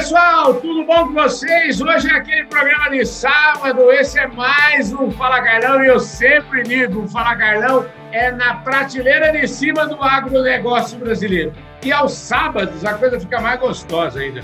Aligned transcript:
pessoal, 0.00 0.54
tudo 0.54 0.82
bom 0.86 1.08
com 1.08 1.12
vocês? 1.12 1.78
Hoje 1.78 2.10
é 2.10 2.14
aquele 2.14 2.46
programa 2.46 2.88
de 2.88 3.04
sábado, 3.04 3.92
esse 3.92 4.18
é 4.18 4.26
mais 4.28 4.90
um 4.94 5.10
Fala 5.10 5.42
Carlão 5.42 5.84
e 5.84 5.88
eu 5.88 6.00
sempre 6.00 6.62
digo, 6.62 7.02
o 7.02 7.08
Fala 7.08 7.36
Carlão 7.36 7.86
é 8.10 8.32
na 8.32 8.56
prateleira 8.62 9.30
de 9.30 9.46
cima 9.46 9.86
do 9.86 10.02
agronegócio 10.02 10.98
brasileiro. 10.98 11.52
E 11.84 11.92
aos 11.92 12.14
sábados 12.14 12.82
a 12.82 12.94
coisa 12.94 13.20
fica 13.20 13.42
mais 13.42 13.60
gostosa 13.60 14.20
ainda. 14.20 14.40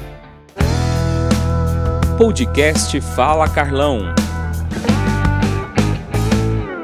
Podcast 2.18 3.00
Fala 3.00 3.48
Carlão. 3.48 4.00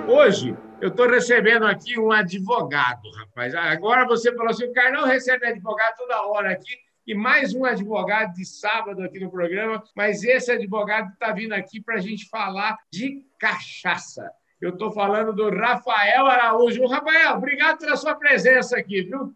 Hoje 0.08 0.56
eu 0.80 0.88
estou 0.88 1.10
recebendo 1.10 1.66
aqui 1.66 2.00
um 2.00 2.10
advogado, 2.10 3.02
rapaz. 3.18 3.54
Agora 3.54 4.06
você 4.06 4.34
falou 4.34 4.48
assim, 4.48 4.64
o 4.64 4.72
Carlão 4.72 5.04
recebe 5.04 5.46
advogado 5.46 5.94
toda 5.98 6.22
hora 6.22 6.52
aqui 6.52 6.72
e 7.06 7.14
mais 7.14 7.54
um 7.54 7.64
advogado 7.64 8.34
de 8.34 8.44
sábado 8.44 9.02
aqui 9.02 9.18
no 9.18 9.30
programa, 9.30 9.82
mas 9.96 10.22
esse 10.22 10.50
advogado 10.52 11.12
está 11.12 11.32
vindo 11.32 11.52
aqui 11.52 11.80
para 11.80 11.96
a 11.96 12.00
gente 12.00 12.28
falar 12.28 12.76
de 12.92 13.24
cachaça. 13.38 14.30
Eu 14.60 14.70
estou 14.70 14.92
falando 14.92 15.32
do 15.32 15.50
Rafael 15.50 16.26
Araújo. 16.26 16.86
Rafael, 16.86 17.36
obrigado 17.36 17.78
pela 17.78 17.96
sua 17.96 18.14
presença 18.14 18.76
aqui, 18.78 19.02
viu? 19.02 19.34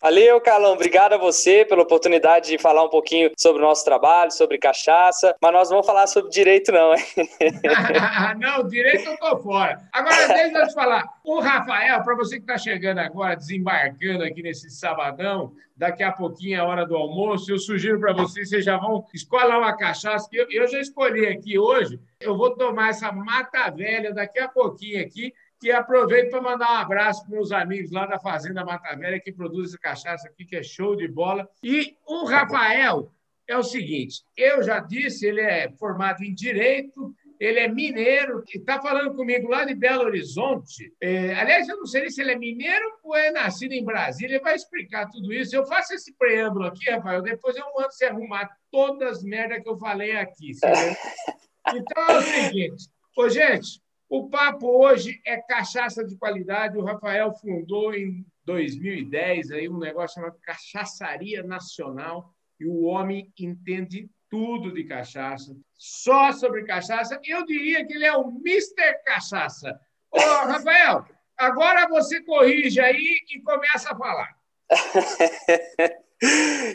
Valeu, 0.00 0.40
Carlão. 0.40 0.74
Obrigado 0.74 1.14
a 1.14 1.18
você 1.18 1.64
pela 1.64 1.82
oportunidade 1.82 2.50
de 2.50 2.58
falar 2.58 2.84
um 2.84 2.88
pouquinho 2.88 3.32
sobre 3.36 3.60
o 3.60 3.64
nosso 3.64 3.84
trabalho, 3.84 4.30
sobre 4.30 4.56
cachaça. 4.56 5.34
Mas 5.42 5.52
nós 5.52 5.68
vamos 5.70 5.84
falar 5.84 6.06
sobre 6.06 6.30
direito, 6.30 6.70
não, 6.70 6.94
hein? 6.94 7.04
não, 8.38 8.66
direito 8.68 9.10
eu 9.10 9.18
tô 9.18 9.38
fora. 9.38 9.82
Agora, 9.92 10.28
deixa 10.28 10.56
eu 10.56 10.68
te 10.68 10.74
falar. 10.74 11.04
O 11.24 11.40
Rafael, 11.40 12.00
para 12.04 12.14
você 12.14 12.36
que 12.36 12.42
está 12.42 12.56
chegando 12.56 12.98
agora, 12.98 13.34
desembarcando 13.34 14.22
aqui 14.22 14.40
nesse 14.40 14.70
sabadão, 14.70 15.52
daqui 15.76 16.04
a 16.04 16.12
pouquinho 16.12 16.56
é 16.56 16.60
a 16.60 16.64
hora 16.64 16.86
do 16.86 16.96
almoço, 16.96 17.50
eu 17.50 17.58
sugiro 17.58 17.98
para 17.98 18.12
vocês, 18.12 18.50
vocês 18.50 18.64
já 18.64 18.76
vão 18.76 19.04
escolher 19.12 19.56
uma 19.56 19.76
cachaça, 19.76 20.28
que 20.30 20.36
eu, 20.36 20.46
eu 20.48 20.68
já 20.68 20.78
escolhi 20.80 21.26
aqui 21.26 21.58
hoje. 21.58 21.98
Eu 22.20 22.36
vou 22.36 22.54
tomar 22.54 22.90
essa 22.90 23.10
mata 23.10 23.68
velha 23.70 24.14
daqui 24.14 24.38
a 24.38 24.48
pouquinho 24.48 25.02
aqui 25.02 25.34
e 25.62 25.72
aproveito 25.72 26.30
para 26.30 26.40
mandar 26.40 26.70
um 26.70 26.76
abraço 26.76 27.22
para 27.22 27.34
meus 27.34 27.52
amigos 27.52 27.90
lá 27.90 28.06
da 28.06 28.18
Fazenda 28.18 28.64
Mata 28.64 28.94
Velha, 28.96 29.20
que 29.20 29.32
produz 29.32 29.68
essa 29.68 29.78
cachaça 29.78 30.28
aqui, 30.28 30.44
que 30.44 30.56
é 30.56 30.62
show 30.62 30.94
de 30.94 31.08
bola. 31.08 31.48
E 31.62 31.96
o 32.06 32.24
Rafael 32.24 33.12
é 33.46 33.56
o 33.56 33.62
seguinte: 33.62 34.22
eu 34.36 34.62
já 34.62 34.78
disse, 34.78 35.26
ele 35.26 35.40
é 35.40 35.70
formado 35.72 36.22
em 36.22 36.32
Direito, 36.34 37.14
ele 37.40 37.58
é 37.58 37.68
mineiro, 37.68 38.44
e 38.52 38.58
está 38.58 38.80
falando 38.80 39.14
comigo 39.14 39.48
lá 39.48 39.64
de 39.64 39.74
Belo 39.74 40.04
Horizonte. 40.04 40.92
É, 41.00 41.34
aliás, 41.34 41.68
eu 41.68 41.76
não 41.76 41.86
sei 41.86 42.10
se 42.10 42.20
ele 42.20 42.32
é 42.32 42.38
mineiro 42.38 42.84
ou 43.02 43.16
é 43.16 43.30
nascido 43.30 43.72
em 43.72 43.84
Brasília, 43.84 44.36
ele 44.36 44.44
vai 44.44 44.54
explicar 44.54 45.08
tudo 45.10 45.32
isso. 45.32 45.56
Eu 45.56 45.66
faço 45.66 45.94
esse 45.94 46.14
preâmbulo 46.16 46.66
aqui, 46.66 46.90
Rafael, 46.90 47.22
depois 47.22 47.56
eu 47.56 47.64
mando 47.74 47.90
você 47.90 48.06
arrumar 48.06 48.48
todas 48.70 49.18
as 49.18 49.24
merdas 49.24 49.62
que 49.62 49.68
eu 49.68 49.78
falei 49.78 50.16
aqui. 50.16 50.52
Então 51.70 52.02
é 52.08 52.16
o 52.16 52.22
seguinte: 52.22 52.88
ô, 53.14 53.28
gente. 53.28 53.82
O 54.08 54.30
papo 54.30 54.66
hoje 54.66 55.20
é 55.26 55.36
cachaça 55.36 56.02
de 56.02 56.16
qualidade. 56.16 56.78
O 56.78 56.84
Rafael 56.84 57.32
fundou 57.34 57.94
em 57.94 58.24
2010 58.44 59.50
aí 59.50 59.68
um 59.68 59.78
negócio 59.78 60.14
chamado 60.14 60.38
Cachaçaria 60.40 61.42
Nacional 61.42 62.32
e 62.58 62.66
o 62.66 62.84
homem 62.84 63.30
entende 63.38 64.08
tudo 64.30 64.72
de 64.72 64.84
cachaça, 64.84 65.54
só 65.74 66.32
sobre 66.32 66.64
cachaça. 66.64 67.20
Eu 67.24 67.44
diria 67.44 67.86
que 67.86 67.94
ele 67.94 68.04
é 68.04 68.16
o 68.16 68.28
Mr. 68.28 69.02
Cachaça. 69.04 69.78
Ô, 70.10 70.18
Rafael, 70.18 71.04
agora 71.36 71.86
você 71.88 72.22
corrige 72.22 72.80
aí 72.80 73.20
e 73.30 73.40
começa 73.42 73.92
a 73.92 73.96
falar. 73.96 74.38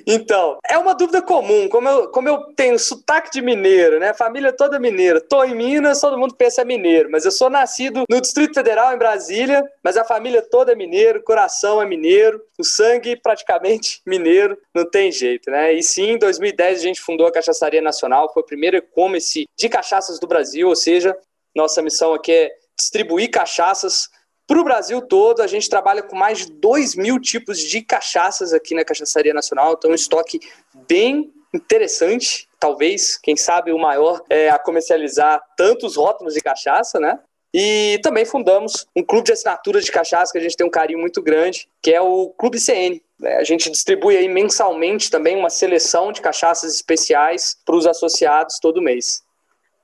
Então, 0.07 0.57
é 0.69 0.77
uma 0.77 0.93
dúvida 0.93 1.21
comum. 1.21 1.67
Como 1.67 1.87
eu, 1.87 2.09
como 2.09 2.29
eu 2.29 2.37
tenho 2.55 2.79
sotaque 2.79 3.31
de 3.31 3.41
mineiro, 3.41 3.99
né? 3.99 4.13
Família 4.13 4.53
toda 4.53 4.79
mineira. 4.79 5.19
Tô 5.19 5.43
em 5.43 5.55
Minas, 5.55 5.99
todo 5.99 6.17
mundo 6.17 6.35
pensa 6.35 6.63
mineiro. 6.63 7.09
Mas 7.11 7.25
eu 7.25 7.31
sou 7.31 7.49
nascido 7.49 8.03
no 8.09 8.21
Distrito 8.21 8.53
Federal, 8.53 8.93
em 8.93 8.97
Brasília. 8.97 9.63
Mas 9.83 9.97
a 9.97 10.03
família 10.03 10.41
toda 10.41 10.71
é 10.71 10.75
mineiro, 10.75 11.19
o 11.19 11.23
coração 11.23 11.81
é 11.81 11.85
mineiro, 11.85 12.41
o 12.57 12.63
sangue 12.63 13.15
praticamente 13.15 14.01
mineiro. 14.07 14.57
Não 14.73 14.89
tem 14.89 15.11
jeito, 15.11 15.51
né? 15.51 15.73
E 15.73 15.83
sim, 15.83 16.11
em 16.11 16.17
2010 16.17 16.79
a 16.79 16.83
gente 16.83 17.01
fundou 17.01 17.27
a 17.27 17.31
Cachaçaria 17.31 17.81
Nacional. 17.81 18.31
Foi 18.33 18.43
o 18.43 18.45
primeiro 18.45 18.77
e-commerce 18.77 19.45
de 19.57 19.69
cachaças 19.69 20.19
do 20.19 20.27
Brasil. 20.27 20.67
Ou 20.69 20.75
seja, 20.75 21.15
nossa 21.55 21.81
missão 21.81 22.13
aqui 22.13 22.31
é 22.31 22.51
distribuir 22.77 23.29
cachaças 23.29 24.09
para 24.45 24.59
o 24.59 24.63
Brasil 24.63 25.01
todo, 25.01 25.41
a 25.41 25.47
gente 25.47 25.69
trabalha 25.69 26.03
com 26.03 26.15
mais 26.15 26.39
de 26.39 26.51
2 26.51 26.95
mil 26.95 27.19
tipos 27.19 27.59
de 27.59 27.81
cachaças 27.81 28.53
aqui 28.53 28.75
na 28.75 28.83
Cachaçaria 28.83 29.33
Nacional, 29.33 29.73
então 29.73 29.91
um 29.91 29.95
estoque 29.95 30.39
bem 30.87 31.31
interessante, 31.53 32.49
talvez, 32.59 33.17
quem 33.17 33.37
sabe 33.37 33.71
o 33.71 33.77
maior 33.77 34.21
é 34.29 34.49
a 34.49 34.59
comercializar 34.59 35.41
tantos 35.55 35.95
rótulos 35.95 36.33
de 36.33 36.41
cachaça, 36.41 36.99
né? 36.99 37.19
E 37.53 37.99
também 38.01 38.25
fundamos 38.25 38.87
um 38.95 39.03
clube 39.03 39.27
de 39.27 39.33
assinaturas 39.33 39.85
de 39.85 39.91
cachaça 39.91 40.31
que 40.31 40.39
a 40.39 40.41
gente 40.41 40.57
tem 40.57 40.65
um 40.65 40.71
carinho 40.71 40.99
muito 40.99 41.21
grande, 41.21 41.69
que 41.83 41.93
é 41.93 42.01
o 42.01 42.29
Clube 42.29 42.59
CN. 42.59 42.99
É, 43.23 43.37
a 43.37 43.43
gente 43.43 43.69
distribui 43.69 44.17
aí 44.17 44.27
mensalmente 44.27 45.11
também 45.11 45.37
uma 45.37 45.51
seleção 45.51 46.11
de 46.11 46.19
cachaças 46.19 46.73
especiais 46.73 47.55
para 47.63 47.75
os 47.75 47.85
associados 47.85 48.57
todo 48.59 48.81
mês. 48.81 49.23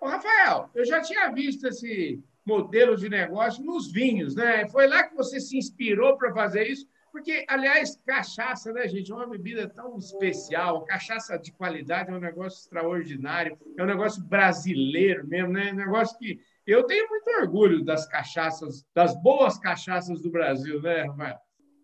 Ô, 0.02 0.08
Rafael, 0.08 0.68
eu 0.74 0.84
já 0.84 1.00
tinha 1.00 1.30
visto 1.32 1.68
esse 1.68 2.20
modelo 2.50 2.98
de 2.98 3.08
negócio 3.08 3.64
nos 3.64 3.92
vinhos, 3.92 4.36
né? 4.36 4.68
Foi 4.68 4.88
lá 4.88 5.04
que 5.04 5.16
você 5.16 5.40
se 5.40 5.56
inspirou 5.58 6.18
para 6.18 6.34
fazer 6.34 6.68
isso, 6.68 6.88
porque, 7.12 7.46
aliás, 7.48 8.00
cachaça, 8.06 8.72
né, 8.74 8.88
gente, 8.88 9.12
é 9.12 9.16
uma 9.16 9.28
bebida 9.28 9.68
tão 9.68 9.98
especial, 9.98 10.84
cachaça 10.86 11.38
de 11.38 11.52
qualidade 11.52 12.12
é 12.12 12.14
um 12.14 12.20
negócio 12.20 12.60
extraordinário, 12.60 13.58
é 13.78 13.84
um 13.84 13.88
negócio 13.88 14.24
brasileiro 14.24 15.28
mesmo, 15.28 15.54
né? 15.54 15.70
É 15.70 15.74
um 15.74 15.78
negócio 15.78 16.18
que 16.18 16.40
eu 16.66 16.84
tenho 16.84 17.08
muito 17.10 17.30
orgulho 17.40 17.84
das 17.84 18.08
cachaças, 18.08 18.86
das 18.94 19.16
boas 19.22 19.58
cachaças 19.58 20.22
do 20.22 20.30
Brasil, 20.30 20.82
né, 20.82 21.04
Rafael? 21.04 21.38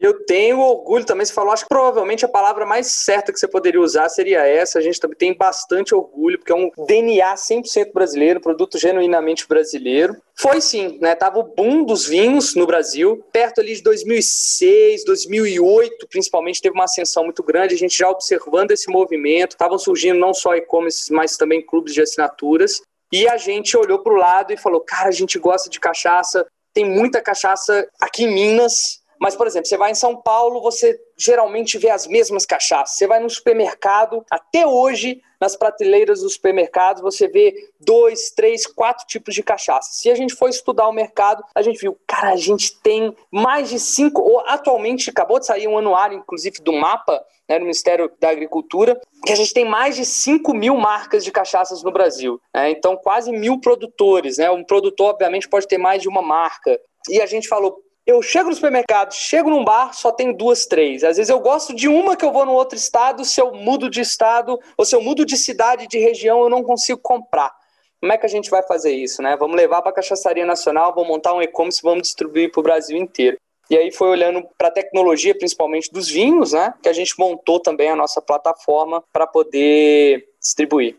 Eu 0.05 0.23
tenho 0.23 0.59
orgulho 0.59 1.03
também, 1.03 1.25
você 1.25 1.33
falou, 1.33 1.51
acho 1.51 1.63
que 1.63 1.69
provavelmente 1.69 2.23
a 2.23 2.27
palavra 2.27 2.63
mais 2.63 2.85
certa 2.85 3.33
que 3.33 3.39
você 3.39 3.47
poderia 3.47 3.81
usar 3.81 4.07
seria 4.07 4.45
essa. 4.45 4.77
A 4.77 4.81
gente 4.81 4.99
também 4.99 5.17
tem 5.17 5.33
bastante 5.35 5.95
orgulho, 5.95 6.37
porque 6.37 6.51
é 6.51 6.55
um 6.55 6.69
DNA 6.85 7.33
100% 7.33 7.91
brasileiro, 7.91 8.39
produto 8.39 8.77
genuinamente 8.77 9.47
brasileiro. 9.47 10.15
Foi 10.35 10.61
sim, 10.61 10.99
né? 11.01 11.15
Tava 11.15 11.39
o 11.39 11.43
boom 11.43 11.83
dos 11.83 12.05
vinhos 12.05 12.53
no 12.53 12.67
Brasil, 12.67 13.25
perto 13.33 13.61
ali 13.61 13.73
de 13.73 13.81
2006, 13.81 15.05
2008, 15.05 16.07
principalmente, 16.07 16.61
teve 16.61 16.75
uma 16.75 16.83
ascensão 16.83 17.23
muito 17.23 17.41
grande. 17.41 17.73
A 17.73 17.77
gente 17.77 17.97
já 17.97 18.07
observando 18.07 18.69
esse 18.69 18.91
movimento, 18.91 19.53
estavam 19.53 19.79
surgindo 19.79 20.19
não 20.19 20.35
só 20.35 20.55
e-commerce, 20.55 21.11
mas 21.11 21.35
também 21.35 21.65
clubes 21.65 21.95
de 21.95 22.01
assinaturas. 22.01 22.79
E 23.11 23.27
a 23.27 23.37
gente 23.37 23.75
olhou 23.75 24.03
para 24.03 24.13
o 24.13 24.17
lado 24.17 24.53
e 24.53 24.57
falou: 24.57 24.81
cara, 24.81 25.09
a 25.09 25.11
gente 25.11 25.39
gosta 25.39 25.67
de 25.67 25.79
cachaça, 25.79 26.45
tem 26.75 26.85
muita 26.85 27.21
cachaça 27.21 27.87
aqui 27.99 28.25
em 28.25 28.33
Minas, 28.33 29.03
mas, 29.19 29.35
por 29.35 29.47
exemplo, 29.47 29.67
você 29.67 29.77
vai 29.77 29.91
em 29.91 29.95
São 29.95 30.15
Paulo, 30.15 30.61
você 30.61 30.99
geralmente 31.17 31.77
vê 31.77 31.89
as 31.89 32.07
mesmas 32.07 32.45
cachaças. 32.45 32.97
Você 32.97 33.07
vai 33.07 33.19
no 33.19 33.29
supermercado, 33.29 34.25
até 34.29 34.65
hoje, 34.67 35.21
nas 35.39 35.55
prateleiras 35.55 36.21
dos 36.21 36.33
supermercados, 36.33 37.01
você 37.01 37.27
vê 37.27 37.53
dois, 37.79 38.31
três, 38.31 38.65
quatro 38.65 39.05
tipos 39.07 39.33
de 39.33 39.43
cachaça. 39.43 39.89
Se 39.93 40.09
a 40.09 40.15
gente 40.15 40.33
for 40.33 40.49
estudar 40.49 40.87
o 40.87 40.93
mercado, 40.93 41.43
a 41.53 41.61
gente 41.61 41.79
viu, 41.79 41.97
cara, 42.07 42.33
a 42.33 42.37
gente 42.37 42.79
tem 42.81 43.15
mais 43.31 43.69
de 43.69 43.79
cinco, 43.79 44.21
ou 44.21 44.39
atualmente 44.41 45.09
acabou 45.09 45.39
de 45.39 45.45
sair 45.45 45.67
um 45.67 45.77
anuário, 45.77 46.17
inclusive, 46.17 46.61
do 46.61 46.73
mapa, 46.73 47.23
né, 47.47 47.59
no 47.59 47.65
Ministério 47.65 48.11
da 48.19 48.29
Agricultura, 48.29 48.99
que 49.23 49.31
a 49.31 49.35
gente 49.35 49.53
tem 49.53 49.65
mais 49.65 49.95
de 49.95 50.05
5 50.05 50.53
mil 50.53 50.75
marcas 50.75 51.23
de 51.23 51.31
cachaças 51.31 51.83
no 51.83 51.91
Brasil. 51.91 52.41
Né? 52.53 52.71
Então, 52.71 52.97
quase 52.97 53.31
mil 53.31 53.59
produtores. 53.59 54.37
Né? 54.37 54.49
Um 54.49 54.63
produtor, 54.63 55.11
obviamente, 55.11 55.47
pode 55.47 55.67
ter 55.67 55.77
mais 55.77 56.01
de 56.01 56.09
uma 56.09 56.21
marca. 56.21 56.79
E 57.07 57.21
a 57.21 57.25
gente 57.25 57.47
falou, 57.47 57.84
eu 58.05 58.21
chego 58.21 58.49
no 58.49 58.55
supermercado, 58.55 59.13
chego 59.13 59.49
num 59.49 59.65
bar, 59.65 59.93
só 59.93 60.11
tem 60.11 60.31
duas, 60.31 60.65
três. 60.65 61.03
Às 61.03 61.17
vezes 61.17 61.29
eu 61.29 61.39
gosto 61.39 61.73
de 61.73 61.87
uma 61.87 62.15
que 62.15 62.23
eu 62.23 62.31
vou 62.31 62.45
no 62.45 62.53
outro 62.53 62.77
estado, 62.77 63.25
se 63.25 63.41
eu 63.41 63.51
mudo 63.53 63.89
de 63.89 64.01
estado, 64.01 64.59
ou 64.77 64.85
se 64.85 64.95
eu 64.95 65.01
mudo 65.01 65.25
de 65.25 65.35
cidade, 65.35 65.87
de 65.87 65.97
região, 65.97 66.41
eu 66.41 66.49
não 66.49 66.63
consigo 66.63 66.99
comprar. 67.01 67.51
Como 67.99 68.13
é 68.13 68.17
que 68.17 68.25
a 68.25 68.29
gente 68.29 68.51
vai 68.51 68.61
fazer 68.61 68.93
isso, 68.93 69.23
né? 69.23 69.35
Vamos 69.35 69.55
levar 69.55 69.81
para 69.81 69.89
a 69.89 69.95
Cachaçaria 69.95 70.45
Nacional, 70.45 70.93
vamos 70.93 71.09
montar 71.09 71.33
um 71.33 71.41
e-commerce, 71.41 71.81
vamos 71.81 72.03
distribuir 72.03 72.51
para 72.51 72.59
o 72.59 72.63
Brasil 72.63 72.95
inteiro. 72.95 73.37
E 73.67 73.75
aí 73.75 73.91
foi 73.91 74.09
olhando 74.09 74.47
para 74.55 74.67
a 74.67 74.71
tecnologia, 74.71 75.35
principalmente 75.35 75.91
dos 75.91 76.07
vinhos, 76.07 76.53
né? 76.53 76.75
Que 76.83 76.89
a 76.89 76.93
gente 76.93 77.17
montou 77.17 77.59
também 77.59 77.89
a 77.89 77.95
nossa 77.95 78.21
plataforma 78.21 79.03
para 79.11 79.25
poder 79.25 80.23
distribuir. 80.39 80.97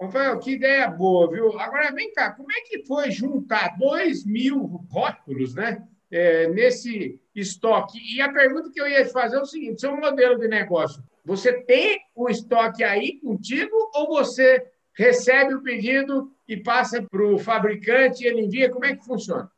Rafael, 0.00 0.38
que 0.38 0.52
ideia 0.52 0.88
boa, 0.88 1.28
viu? 1.30 1.58
Agora 1.58 1.92
vem 1.92 2.10
cá, 2.12 2.30
como 2.30 2.50
é 2.50 2.60
que 2.62 2.86
foi 2.86 3.10
juntar 3.10 3.76
dois 3.78 4.24
mil 4.24 4.80
rótulos, 4.90 5.54
né? 5.54 5.82
É, 6.10 6.48
nesse 6.48 7.20
estoque. 7.34 7.98
E 8.14 8.20
a 8.20 8.32
pergunta 8.32 8.70
que 8.70 8.80
eu 8.80 8.88
ia 8.88 9.04
te 9.04 9.12
fazer 9.12 9.36
é 9.36 9.40
o 9.40 9.46
seguinte: 9.46 9.80
seu 9.80 9.96
modelo 9.96 10.38
de 10.38 10.48
negócio, 10.48 11.02
você 11.24 11.52
tem 11.52 12.00
o 12.14 12.28
estoque 12.28 12.84
aí 12.84 13.20
contigo 13.20 13.74
ou 13.94 14.08
você 14.08 14.64
recebe 14.94 15.54
o 15.54 15.62
pedido 15.62 16.32
e 16.48 16.56
passa 16.56 17.02
para 17.02 17.22
o 17.22 17.38
fabricante 17.38 18.24
e 18.24 18.26
ele 18.26 18.42
envia? 18.42 18.70
Como 18.70 18.84
é 18.84 18.96
que 18.96 19.04
funciona? 19.04 19.50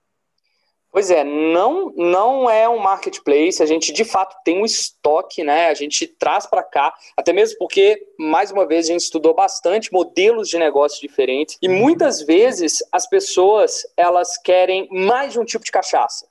Pois 0.90 1.10
é, 1.10 1.22
não, 1.22 1.92
não 1.94 2.48
é 2.48 2.66
um 2.66 2.78
marketplace, 2.78 3.62
a 3.62 3.66
gente 3.66 3.92
de 3.92 4.04
fato 4.04 4.34
tem 4.42 4.60
um 4.60 4.64
estoque, 4.64 5.44
né? 5.44 5.68
A 5.68 5.74
gente 5.74 6.06
traz 6.06 6.46
para 6.46 6.62
cá, 6.62 6.94
até 7.14 7.32
mesmo 7.32 7.58
porque, 7.58 8.02
mais 8.18 8.50
uma 8.50 8.66
vez, 8.66 8.86
a 8.86 8.92
gente 8.92 9.02
estudou 9.02 9.34
bastante 9.34 9.92
modelos 9.92 10.48
de 10.48 10.58
negócio 10.58 11.00
diferentes 11.00 11.58
e 11.60 11.68
muitas 11.68 12.22
vezes 12.22 12.78
as 12.90 13.06
pessoas 13.06 13.82
elas 13.98 14.38
querem 14.38 14.88
mais 14.90 15.34
de 15.34 15.38
um 15.38 15.44
tipo 15.44 15.64
de 15.64 15.70
cachaça, 15.70 16.26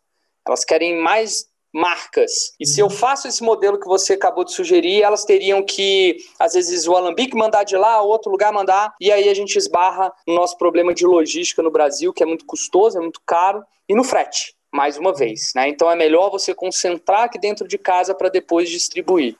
elas 0.47 0.65
querem 0.65 0.97
mais 1.01 1.45
marcas. 1.73 2.53
E 2.59 2.65
se 2.65 2.79
eu 2.79 2.89
faço 2.89 3.27
esse 3.27 3.43
modelo 3.43 3.79
que 3.79 3.87
você 3.87 4.13
acabou 4.13 4.43
de 4.43 4.51
sugerir, 4.51 5.03
elas 5.03 5.23
teriam 5.23 5.63
que, 5.63 6.17
às 6.39 6.53
vezes, 6.53 6.87
o 6.87 6.95
Alambique 6.95 7.37
mandar 7.37 7.63
de 7.63 7.77
lá, 7.77 8.01
outro 8.01 8.31
lugar 8.31 8.51
mandar, 8.51 8.95
e 8.99 9.11
aí 9.11 9.29
a 9.29 9.33
gente 9.33 9.55
esbarra 9.57 10.11
no 10.25 10.33
nosso 10.33 10.57
problema 10.57 10.93
de 10.93 11.05
logística 11.05 11.61
no 11.61 11.71
Brasil, 11.71 12.11
que 12.13 12.23
é 12.23 12.25
muito 12.25 12.45
custoso, 12.45 12.97
é 12.97 13.01
muito 13.01 13.21
caro, 13.25 13.63
e 13.87 13.93
no 13.93 14.03
frete, 14.03 14.55
mais 14.71 14.97
uma 14.97 15.13
vez. 15.13 15.51
Né? 15.55 15.69
Então 15.69 15.89
é 15.89 15.95
melhor 15.95 16.31
você 16.31 16.53
concentrar 16.53 17.23
aqui 17.23 17.39
dentro 17.39 17.67
de 17.67 17.77
casa 17.77 18.15
para 18.15 18.29
depois 18.29 18.69
distribuir. 18.69 19.35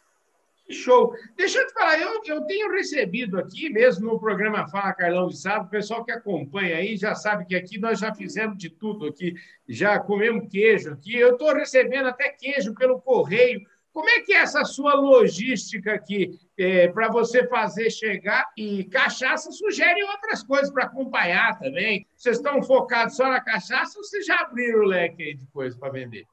Show. 0.69 1.13
Deixa 1.35 1.59
eu 1.59 1.67
te 1.67 1.73
falar, 1.73 1.99
eu, 1.99 2.21
eu 2.25 2.41
tenho 2.45 2.71
recebido 2.71 3.39
aqui, 3.39 3.69
mesmo 3.69 4.05
no 4.11 4.19
programa 4.19 4.67
Fala 4.67 4.93
Carlão 4.93 5.27
de 5.27 5.37
Sábado, 5.37 5.67
o 5.67 5.71
pessoal 5.71 6.03
que 6.03 6.11
acompanha 6.11 6.77
aí 6.77 6.97
já 6.97 7.15
sabe 7.15 7.45
que 7.45 7.55
aqui 7.55 7.79
nós 7.79 7.99
já 7.99 8.13
fizemos 8.13 8.57
de 8.57 8.69
tudo 8.69 9.07
aqui, 9.07 9.33
já 9.67 9.97
comemos 9.99 10.49
queijo 10.49 10.91
aqui, 10.91 11.15
eu 11.15 11.33
estou 11.33 11.53
recebendo 11.53 12.07
até 12.07 12.29
queijo 12.29 12.73
pelo 12.75 13.01
correio. 13.01 13.61
Como 13.93 14.09
é 14.09 14.19
que 14.21 14.31
é 14.31 14.41
essa 14.41 14.63
sua 14.63 14.93
logística 14.93 15.93
aqui 15.93 16.37
é, 16.55 16.87
para 16.89 17.09
você 17.09 17.47
fazer 17.47 17.89
chegar? 17.89 18.45
E 18.55 18.83
cachaça 18.83 19.51
sugere 19.51 20.03
outras 20.03 20.43
coisas 20.43 20.69
para 20.71 20.83
acompanhar 20.83 21.57
também. 21.57 22.05
Vocês 22.15 22.37
estão 22.37 22.61
focados 22.61 23.15
só 23.15 23.27
na 23.27 23.41
cachaça 23.41 23.97
ou 23.97 24.03
vocês 24.03 24.23
já 24.23 24.35
abriram 24.35 24.81
o 24.81 24.85
leque 24.85 25.33
de 25.33 25.47
coisas 25.47 25.79
para 25.79 25.91
vender? 25.91 26.25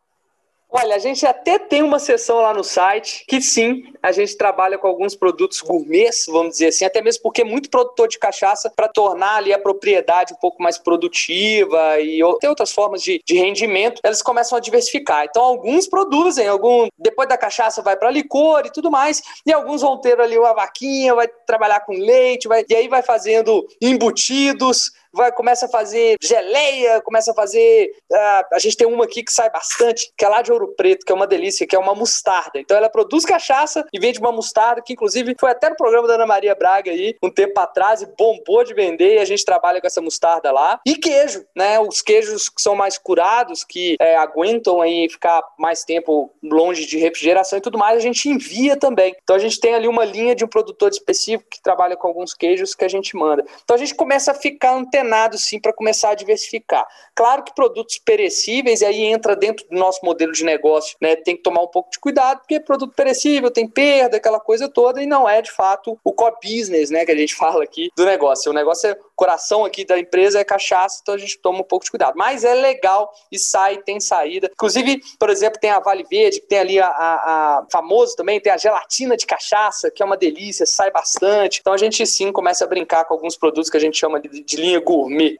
Olha, 0.76 0.96
a 0.96 0.98
gente 0.98 1.24
até 1.24 1.56
tem 1.56 1.84
uma 1.84 2.00
seção 2.00 2.38
lá 2.38 2.52
no 2.52 2.64
site 2.64 3.24
que 3.28 3.40
sim, 3.40 3.84
a 4.02 4.10
gente 4.10 4.36
trabalha 4.36 4.76
com 4.76 4.88
alguns 4.88 5.14
produtos 5.14 5.60
gourmets, 5.60 6.26
vamos 6.26 6.54
dizer 6.54 6.66
assim, 6.66 6.84
até 6.84 7.00
mesmo 7.00 7.22
porque 7.22 7.42
é 7.42 7.44
muito 7.44 7.70
produtor 7.70 8.08
de 8.08 8.18
cachaça 8.18 8.68
para 8.74 8.88
tornar 8.88 9.36
ali 9.36 9.52
a 9.52 9.58
propriedade 9.58 10.34
um 10.34 10.36
pouco 10.36 10.60
mais 10.60 10.76
produtiva 10.76 12.00
e 12.00 12.18
ter 12.40 12.48
outras 12.48 12.72
formas 12.72 13.04
de, 13.04 13.20
de 13.24 13.36
rendimento, 13.36 14.00
eles 14.04 14.20
começam 14.20 14.58
a 14.58 14.60
diversificar. 14.60 15.24
Então, 15.24 15.44
alguns 15.44 15.86
produzem, 15.86 16.48
algum 16.48 16.88
depois 16.98 17.28
da 17.28 17.38
cachaça 17.38 17.80
vai 17.80 17.96
para 17.96 18.10
licor 18.10 18.66
e 18.66 18.72
tudo 18.72 18.90
mais, 18.90 19.22
e 19.46 19.52
alguns 19.52 19.80
vão 19.80 20.00
ter 20.00 20.20
ali 20.20 20.36
uma 20.36 20.54
vaquinha, 20.54 21.14
vai 21.14 21.28
trabalhar 21.46 21.86
com 21.86 21.92
leite, 21.92 22.48
vai, 22.48 22.64
e 22.68 22.74
aí 22.74 22.88
vai 22.88 23.00
fazendo 23.00 23.64
embutidos, 23.80 24.90
vai, 25.14 25.32
começa 25.32 25.66
a 25.66 25.68
fazer 25.68 26.16
geleia, 26.22 27.00
começa 27.00 27.30
a 27.30 27.34
fazer. 27.34 27.90
Uh, 28.10 28.54
a 28.54 28.58
gente 28.58 28.76
tem 28.76 28.86
uma 28.86 29.04
aqui 29.04 29.22
que 29.22 29.32
sai 29.32 29.48
bastante, 29.48 30.12
que 30.16 30.24
é 30.24 30.28
lá 30.28 30.42
de 30.42 30.52
Ouro 30.52 30.74
Preto, 30.76 31.06
que 31.06 31.12
é 31.12 31.14
uma 31.14 31.26
delícia, 31.26 31.66
que 31.66 31.76
é 31.76 31.78
uma 31.78 31.94
mostarda. 31.94 32.58
Então 32.58 32.76
ela 32.76 32.90
produz 32.90 33.24
cachaça 33.24 33.84
e 33.92 34.00
vende 34.00 34.18
uma 34.18 34.32
mostarda, 34.32 34.82
que 34.82 34.92
inclusive 34.92 35.34
foi 35.38 35.50
até 35.50 35.70
no 35.70 35.76
programa 35.76 36.08
da 36.08 36.14
Ana 36.14 36.26
Maria 36.26 36.54
Braga 36.54 36.90
aí, 36.90 37.16
um 37.22 37.30
tempo 37.30 37.58
atrás, 37.60 38.02
e 38.02 38.06
bombou 38.18 38.64
de 38.64 38.74
vender, 38.74 39.14
e 39.14 39.18
a 39.18 39.24
gente 39.24 39.44
trabalha 39.44 39.80
com 39.80 39.86
essa 39.86 40.00
mostarda 40.00 40.50
lá. 40.50 40.80
E 40.84 40.96
queijo, 40.96 41.44
né? 41.56 41.78
Os 41.78 42.02
queijos 42.02 42.48
que 42.48 42.60
são 42.60 42.74
mais 42.74 42.98
curados, 42.98 43.64
que 43.64 43.96
é, 44.00 44.16
aguentam 44.16 44.80
aí 44.80 45.08
ficar 45.08 45.42
mais 45.58 45.84
tempo 45.84 46.32
longe 46.42 46.86
de 46.86 46.98
refrigeração 46.98 47.58
e 47.58 47.62
tudo 47.62 47.78
mais, 47.78 47.98
a 47.98 48.00
gente 48.00 48.28
envia 48.28 48.76
também. 48.76 49.14
Então 49.22 49.36
a 49.36 49.38
gente 49.38 49.60
tem 49.60 49.74
ali 49.74 49.86
uma 49.86 50.04
linha 50.04 50.34
de 50.34 50.44
um 50.44 50.48
produtor 50.48 50.90
específico 50.90 51.48
que 51.50 51.62
trabalha 51.62 51.96
com 51.96 52.08
alguns 52.08 52.34
queijos 52.34 52.74
que 52.74 52.84
a 52.84 52.88
gente 52.88 53.16
manda. 53.16 53.44
Então 53.62 53.76
a 53.76 53.78
gente 53.78 53.94
começa 53.94 54.32
a 54.32 54.34
ficar 54.34 54.74
antenado 54.74 55.03
antenado 55.04 55.38
sim 55.38 55.60
para 55.60 55.72
começar 55.72 56.10
a 56.10 56.14
diversificar. 56.14 56.86
Claro 57.14 57.44
que 57.44 57.54
produtos 57.54 57.98
perecíveis, 57.98 58.80
e 58.80 58.84
aí 58.84 59.02
entra 59.02 59.36
dentro 59.36 59.66
do 59.68 59.76
nosso 59.76 60.00
modelo 60.02 60.32
de 60.32 60.44
negócio, 60.44 60.96
né? 61.00 61.14
Tem 61.16 61.36
que 61.36 61.42
tomar 61.42 61.62
um 61.62 61.68
pouco 61.68 61.90
de 61.90 61.98
cuidado, 61.98 62.38
porque 62.38 62.58
produto 62.58 62.94
perecível 62.94 63.50
tem 63.50 63.68
perda, 63.68 64.16
aquela 64.16 64.40
coisa 64.40 64.68
toda, 64.68 65.02
e 65.02 65.06
não 65.06 65.28
é 65.28 65.40
de 65.42 65.50
fato 65.50 65.98
o 66.02 66.12
core 66.12 66.36
business, 66.42 66.90
né? 66.90 67.04
Que 67.04 67.12
a 67.12 67.16
gente 67.16 67.34
fala 67.36 67.62
aqui 67.62 67.90
do 67.96 68.04
negócio. 68.04 68.50
O 68.50 68.54
negócio 68.54 68.88
é 68.88 68.96
coração 69.14 69.64
aqui 69.64 69.84
da 69.84 69.98
empresa 69.98 70.38
é 70.38 70.44
cachaça, 70.44 71.00
então 71.02 71.14
a 71.14 71.18
gente 71.18 71.38
toma 71.38 71.60
um 71.60 71.64
pouco 71.64 71.84
de 71.84 71.90
cuidado. 71.90 72.14
Mas 72.16 72.44
é 72.44 72.54
legal 72.54 73.12
e 73.30 73.38
sai, 73.38 73.78
tem 73.82 74.00
saída. 74.00 74.50
Inclusive, 74.52 75.00
por 75.18 75.30
exemplo, 75.30 75.60
tem 75.60 75.70
a 75.70 75.80
Vale 75.80 76.04
Verde, 76.04 76.40
que 76.40 76.46
tem 76.46 76.58
ali 76.58 76.80
a, 76.80 76.86
a, 76.86 77.58
a 77.58 77.66
famoso 77.70 78.16
também, 78.16 78.40
tem 78.40 78.52
a 78.52 78.56
gelatina 78.56 79.16
de 79.16 79.26
cachaça, 79.26 79.90
que 79.90 80.02
é 80.02 80.06
uma 80.06 80.16
delícia, 80.16 80.66
sai 80.66 80.90
bastante. 80.90 81.60
Então 81.60 81.72
a 81.72 81.78
gente 81.78 82.04
sim 82.06 82.32
começa 82.32 82.64
a 82.64 82.68
brincar 82.68 83.04
com 83.04 83.14
alguns 83.14 83.36
produtos 83.36 83.70
que 83.70 83.76
a 83.76 83.80
gente 83.80 83.98
chama 83.98 84.20
de, 84.20 84.28
de 84.28 84.56
linha 84.56 84.80
gourmet. 84.80 85.36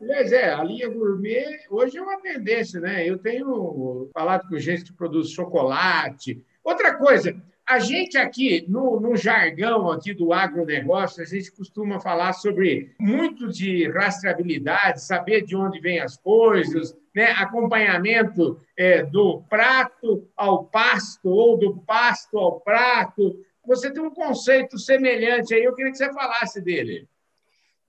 Aliás, 0.00 0.32
é, 0.32 0.52
a 0.52 0.62
linha 0.62 0.88
gourmet 0.88 1.60
hoje 1.70 1.96
é 1.96 2.02
uma 2.02 2.20
tendência, 2.20 2.80
né? 2.80 3.08
Eu 3.08 3.18
tenho 3.18 4.10
falado 4.12 4.48
com 4.48 4.58
gente 4.58 4.84
que 4.84 4.92
produz 4.92 5.30
chocolate. 5.30 6.44
Outra 6.62 6.94
coisa, 6.94 7.34
a 7.66 7.78
gente 7.78 8.18
aqui, 8.18 8.64
no, 8.68 9.00
no, 9.00 9.16
jargão 9.16 9.90
aqui 9.90 10.12
do 10.12 10.32
agronegócio, 10.32 11.22
a 11.22 11.26
gente 11.26 11.50
costuma 11.50 11.98
falar 11.98 12.34
sobre 12.34 12.94
muito 13.00 13.48
de 13.48 13.88
rastreabilidade, 13.90 15.02
saber 15.02 15.42
de 15.42 15.56
onde 15.56 15.80
vêm 15.80 15.98
as 15.98 16.16
coisas, 16.16 16.94
né? 17.14 17.30
acompanhamento 17.32 18.60
é, 18.76 19.02
do 19.02 19.42
prato 19.48 20.28
ao 20.36 20.64
pasto 20.64 21.30
ou 21.30 21.56
do 21.56 21.78
pasto 21.78 22.38
ao 22.38 22.60
prato. 22.60 23.38
Você 23.66 23.90
tem 23.90 24.02
um 24.02 24.10
conceito 24.10 24.78
semelhante 24.78 25.54
aí, 25.54 25.64
eu 25.64 25.74
queria 25.74 25.90
que 25.90 25.96
você 25.96 26.12
falasse 26.12 26.60
dele. 26.60 27.08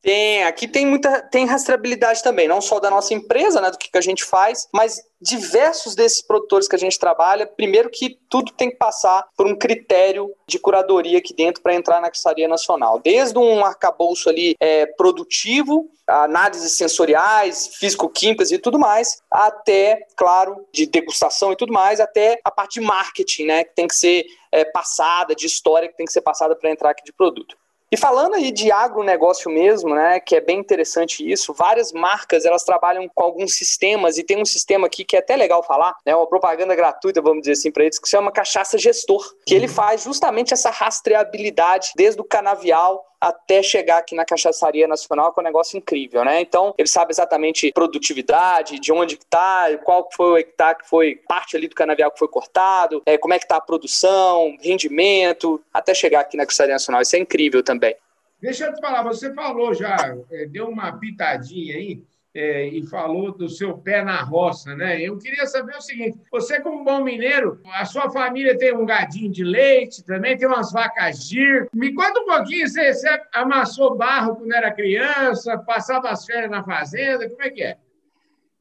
Tem, 0.05 0.43
aqui 0.43 0.67
tem 0.67 0.85
muita 0.85 1.19
tem 1.19 1.47
rastreabilidade 1.47 2.21
também, 2.21 2.47
não 2.47 2.61
só 2.61 2.79
da 2.79 2.91
nossa 2.91 3.11
empresa, 3.11 3.59
né, 3.59 3.71
do 3.71 3.77
que, 3.79 3.89
que 3.89 3.97
a 3.97 4.01
gente 4.01 4.23
faz, 4.23 4.67
mas 4.71 5.01
diversos 5.19 5.95
desses 5.95 6.21
produtores 6.21 6.67
que 6.67 6.75
a 6.75 6.79
gente 6.79 6.99
trabalha, 6.99 7.47
primeiro 7.47 7.89
que 7.89 8.19
tudo 8.29 8.51
tem 8.51 8.69
que 8.69 8.75
passar 8.75 9.25
por 9.35 9.47
um 9.47 9.55
critério 9.55 10.31
de 10.45 10.59
curadoria 10.59 11.17
aqui 11.17 11.33
dentro 11.33 11.63
para 11.63 11.73
entrar 11.73 11.99
na 11.99 12.11
Caçaria 12.11 12.47
Nacional. 12.47 12.99
Desde 12.99 13.39
um 13.39 13.65
arcabouço 13.65 14.29
ali 14.29 14.55
é, 14.59 14.85
produtivo, 14.85 15.89
análises 16.05 16.77
sensoriais, 16.77 17.71
físico-químicas 17.73 18.51
e 18.51 18.59
tudo 18.59 18.77
mais, 18.77 19.23
até, 19.31 20.05
claro, 20.15 20.67
de 20.71 20.85
degustação 20.85 21.51
e 21.51 21.55
tudo 21.55 21.73
mais, 21.73 21.99
até 21.99 22.39
a 22.43 22.51
parte 22.51 22.79
de 22.79 22.85
marketing, 22.85 23.45
né, 23.45 23.63
que 23.63 23.73
tem 23.73 23.87
que 23.87 23.95
ser 23.95 24.23
é, 24.51 24.63
passada, 24.65 25.33
de 25.33 25.47
história 25.47 25.89
que 25.89 25.97
tem 25.97 26.05
que 26.05 26.13
ser 26.13 26.21
passada 26.21 26.55
para 26.55 26.69
entrar 26.69 26.91
aqui 26.91 27.03
de 27.03 27.11
produto. 27.11 27.57
E 27.91 27.97
falando 27.97 28.33
aí 28.35 28.51
de 28.51 28.71
agronegócio 28.71 29.49
mesmo, 29.51 29.93
né, 29.93 30.19
que 30.19 30.35
é 30.35 30.41
bem 30.41 30.59
interessante 30.59 31.29
isso, 31.29 31.53
várias 31.53 31.91
marcas 31.91 32.43
elas 32.43 32.63
trabalham 32.63 33.07
com 33.13 33.23
alguns 33.23 33.55
sistemas 33.55 34.17
e 34.17 34.23
tem 34.23 34.41
um 34.41 34.45
sistema 34.45 34.87
aqui 34.87 35.05
que 35.05 35.15
é 35.15 35.19
até 35.19 35.35
legal 35.35 35.63
falar, 35.63 35.95
né, 36.05 36.15
uma 36.15 36.27
propaganda 36.27 36.75
gratuita, 36.75 37.21
vamos 37.21 37.41
dizer 37.41 37.53
assim, 37.53 37.71
para 37.71 37.83
eles, 37.83 37.99
que 37.99 38.07
se 38.07 38.11
chama 38.11 38.31
Cachaça 38.31 38.77
Gestor, 38.77 39.23
que 39.45 39.53
ele 39.53 39.67
uhum. 39.67 39.73
faz 39.73 40.03
justamente 40.03 40.53
essa 40.53 40.69
rastreabilidade 40.69 41.91
desde 41.95 42.19
o 42.19 42.23
canavial 42.23 43.05
até 43.19 43.61
chegar 43.61 43.97
aqui 43.97 44.15
na 44.15 44.25
Cachaçaria 44.25 44.87
Nacional, 44.87 45.33
que 45.33 45.39
é 45.39 45.41
um 45.41 45.45
negócio 45.45 45.77
incrível, 45.77 46.23
né? 46.23 46.41
Então, 46.41 46.73
ele 46.77 46.87
sabe 46.87 47.11
exatamente 47.11 47.71
produtividade, 47.71 48.79
de 48.79 48.91
onde 48.91 49.15
está, 49.15 49.67
qual 49.83 50.09
foi 50.13 50.27
o 50.27 50.37
hectare 50.37 50.77
que 50.77 50.87
foi 50.87 51.15
parte 51.27 51.55
ali 51.55 51.67
do 51.67 51.75
canavial 51.75 52.11
que 52.11 52.19
foi 52.19 52.27
cortado, 52.27 53.01
é, 53.05 53.17
como 53.17 53.33
é 53.33 53.39
que 53.39 53.45
está 53.45 53.57
a 53.57 53.61
produção, 53.61 54.55
rendimento, 54.61 55.61
até 55.73 55.93
chegar 55.93 56.21
aqui 56.21 56.37
na 56.37 56.45
Cachaçaria 56.45 56.73
Nacional. 56.73 57.01
Isso 57.01 57.15
é 57.15 57.19
incrível 57.19 57.63
também. 57.63 57.95
Deixa 58.41 58.65
eu 58.65 58.73
te 58.73 58.81
falar, 58.81 59.01
você 59.01 59.33
falou 59.33 59.73
já, 59.73 60.15
é, 60.31 60.45
deu 60.45 60.67
uma 60.67 60.91
pitadinha 60.99 61.75
aí, 61.75 62.03
é, 62.35 62.67
e 62.67 62.85
falou 62.85 63.31
do 63.31 63.47
seu 63.47 63.77
pé 63.77 64.03
na 64.03 64.21
roça, 64.21 64.75
né? 64.75 65.01
Eu 65.01 65.17
queria 65.17 65.47
saber 65.47 65.77
o 65.77 65.81
seguinte: 65.81 66.19
você, 66.29 66.59
como 66.59 66.83
bom 66.83 67.01
mineiro, 67.01 67.61
a 67.73 67.85
sua 67.85 68.09
família 68.09 68.57
tem 68.57 68.75
um 68.75 68.85
gadinho 68.85 69.31
de 69.31 69.43
leite, 69.43 70.03
também 70.03 70.37
tem 70.37 70.45
umas 70.45 70.73
vacas 70.73 71.25
gir. 71.25 71.69
Me 71.73 71.93
conta 71.93 72.19
um 72.19 72.25
pouquinho: 72.25 72.67
você, 72.67 72.93
você 72.93 73.21
amassou 73.33 73.95
barro 73.95 74.35
quando 74.35 74.53
era 74.53 74.73
criança, 74.73 75.57
passava 75.59 76.09
as 76.09 76.25
férias 76.25 76.51
na 76.51 76.61
fazenda, 76.61 77.29
como 77.29 77.41
é 77.41 77.49
que 77.49 77.63
é? 77.63 77.77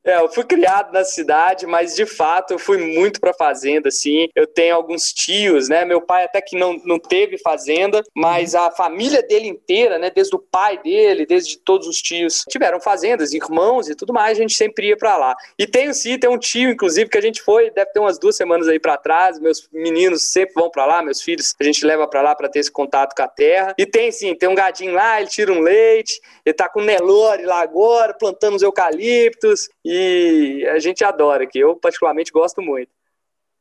É, 0.04 0.18
eu 0.20 0.28
fui 0.28 0.44
criado 0.44 0.92
na 0.92 1.02
cidade, 1.02 1.66
mas 1.66 1.94
de 1.94 2.04
fato 2.04 2.52
eu 2.52 2.58
fui 2.58 2.76
muito 2.76 3.18
para 3.18 3.32
fazenda, 3.32 3.88
assim. 3.88 4.28
Eu 4.34 4.46
tenho 4.46 4.74
alguns 4.74 5.12
tios, 5.12 5.70
né? 5.70 5.84
Meu 5.86 6.00
pai 6.00 6.24
até 6.24 6.42
que 6.42 6.56
não, 6.56 6.76
não 6.84 6.98
teve 6.98 7.38
fazenda, 7.38 8.02
mas 8.14 8.54
a 8.54 8.70
família 8.70 9.22
dele 9.22 9.48
inteira, 9.48 9.98
né? 9.98 10.10
Desde 10.10 10.36
o 10.36 10.38
pai 10.38 10.76
dele, 10.82 11.24
desde 11.24 11.56
todos 11.58 11.88
os 11.88 12.02
tios, 12.02 12.44
tiveram 12.50 12.78
fazendas, 12.80 13.32
irmãos 13.32 13.88
e 13.88 13.94
tudo 13.94 14.12
mais, 14.12 14.36
a 14.36 14.42
gente 14.42 14.54
sempre 14.54 14.88
ia 14.88 14.96
para 14.96 15.16
lá. 15.16 15.34
E 15.58 15.66
tenho 15.66 15.94
sim, 15.94 16.18
tem 16.18 16.28
um 16.28 16.38
tio, 16.38 16.68
inclusive, 16.68 17.08
que 17.08 17.16
a 17.16 17.22
gente 17.22 17.40
foi, 17.40 17.70
deve 17.70 17.90
ter 17.90 18.00
umas 18.00 18.18
duas 18.18 18.36
semanas 18.36 18.68
aí 18.68 18.78
para 18.78 18.98
trás. 18.98 19.38
Meus 19.40 19.66
meninos 19.72 20.24
sempre 20.24 20.52
vão 20.54 20.68
para 20.68 20.84
lá, 20.84 21.02
meus 21.02 21.22
filhos 21.22 21.54
a 21.58 21.64
gente 21.64 21.86
leva 21.86 22.06
para 22.06 22.20
lá 22.20 22.34
para 22.34 22.48
ter 22.48 22.58
esse 22.58 22.70
contato 22.70 23.14
com 23.16 23.22
a 23.22 23.28
terra. 23.28 23.74
E 23.78 23.86
tem 23.86 24.12
sim, 24.12 24.34
tem 24.34 24.50
um 24.50 24.54
gadinho 24.54 24.92
lá, 24.92 25.18
ele 25.18 25.30
tira 25.30 25.50
um 25.50 25.60
leite, 25.60 26.20
ele 26.44 26.52
tá 26.52 26.68
com 26.68 26.82
Nelore 26.82 27.44
lá 27.46 27.60
agora, 27.60 28.12
plantando 28.12 28.56
os 28.56 28.62
eucaliptos. 28.62 29.70
E 29.82 29.93
e 29.96 30.66
a 30.66 30.78
gente 30.80 31.04
adora, 31.04 31.46
que 31.46 31.58
eu 31.58 31.76
particularmente 31.76 32.32
gosto 32.32 32.60
muito. 32.60 32.90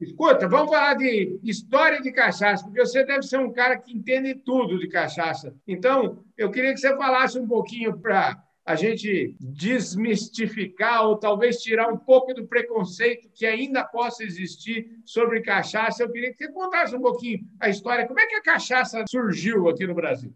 Escuta, 0.01 0.47
vamos 0.47 0.71
falar 0.71 0.95
de 0.95 1.39
história 1.43 2.01
de 2.01 2.11
cachaça, 2.11 2.63
porque 2.63 2.79
você 2.79 3.05
deve 3.05 3.21
ser 3.21 3.37
um 3.39 3.53
cara 3.53 3.77
que 3.77 3.93
entende 3.93 4.33
tudo 4.33 4.79
de 4.79 4.87
cachaça. 4.87 5.55
Então, 5.67 6.23
eu 6.35 6.49
queria 6.49 6.73
que 6.73 6.79
você 6.79 6.95
falasse 6.97 7.37
um 7.37 7.47
pouquinho 7.47 7.97
para 7.99 8.43
a 8.65 8.75
gente 8.75 9.35
desmistificar 9.39 11.05
ou 11.05 11.17
talvez 11.17 11.61
tirar 11.61 11.87
um 11.87 11.97
pouco 11.97 12.33
do 12.33 12.47
preconceito 12.47 13.29
que 13.33 13.45
ainda 13.45 13.83
possa 13.83 14.23
existir 14.23 14.89
sobre 15.05 15.41
cachaça. 15.41 16.01
Eu 16.01 16.11
queria 16.11 16.31
que 16.31 16.37
você 16.37 16.51
contasse 16.51 16.95
um 16.95 17.01
pouquinho 17.01 17.41
a 17.59 17.69
história. 17.69 18.07
Como 18.07 18.19
é 18.19 18.25
que 18.25 18.35
a 18.35 18.41
cachaça 18.41 19.03
surgiu 19.07 19.69
aqui 19.69 19.85
no 19.85 19.93
Brasil? 19.93 20.33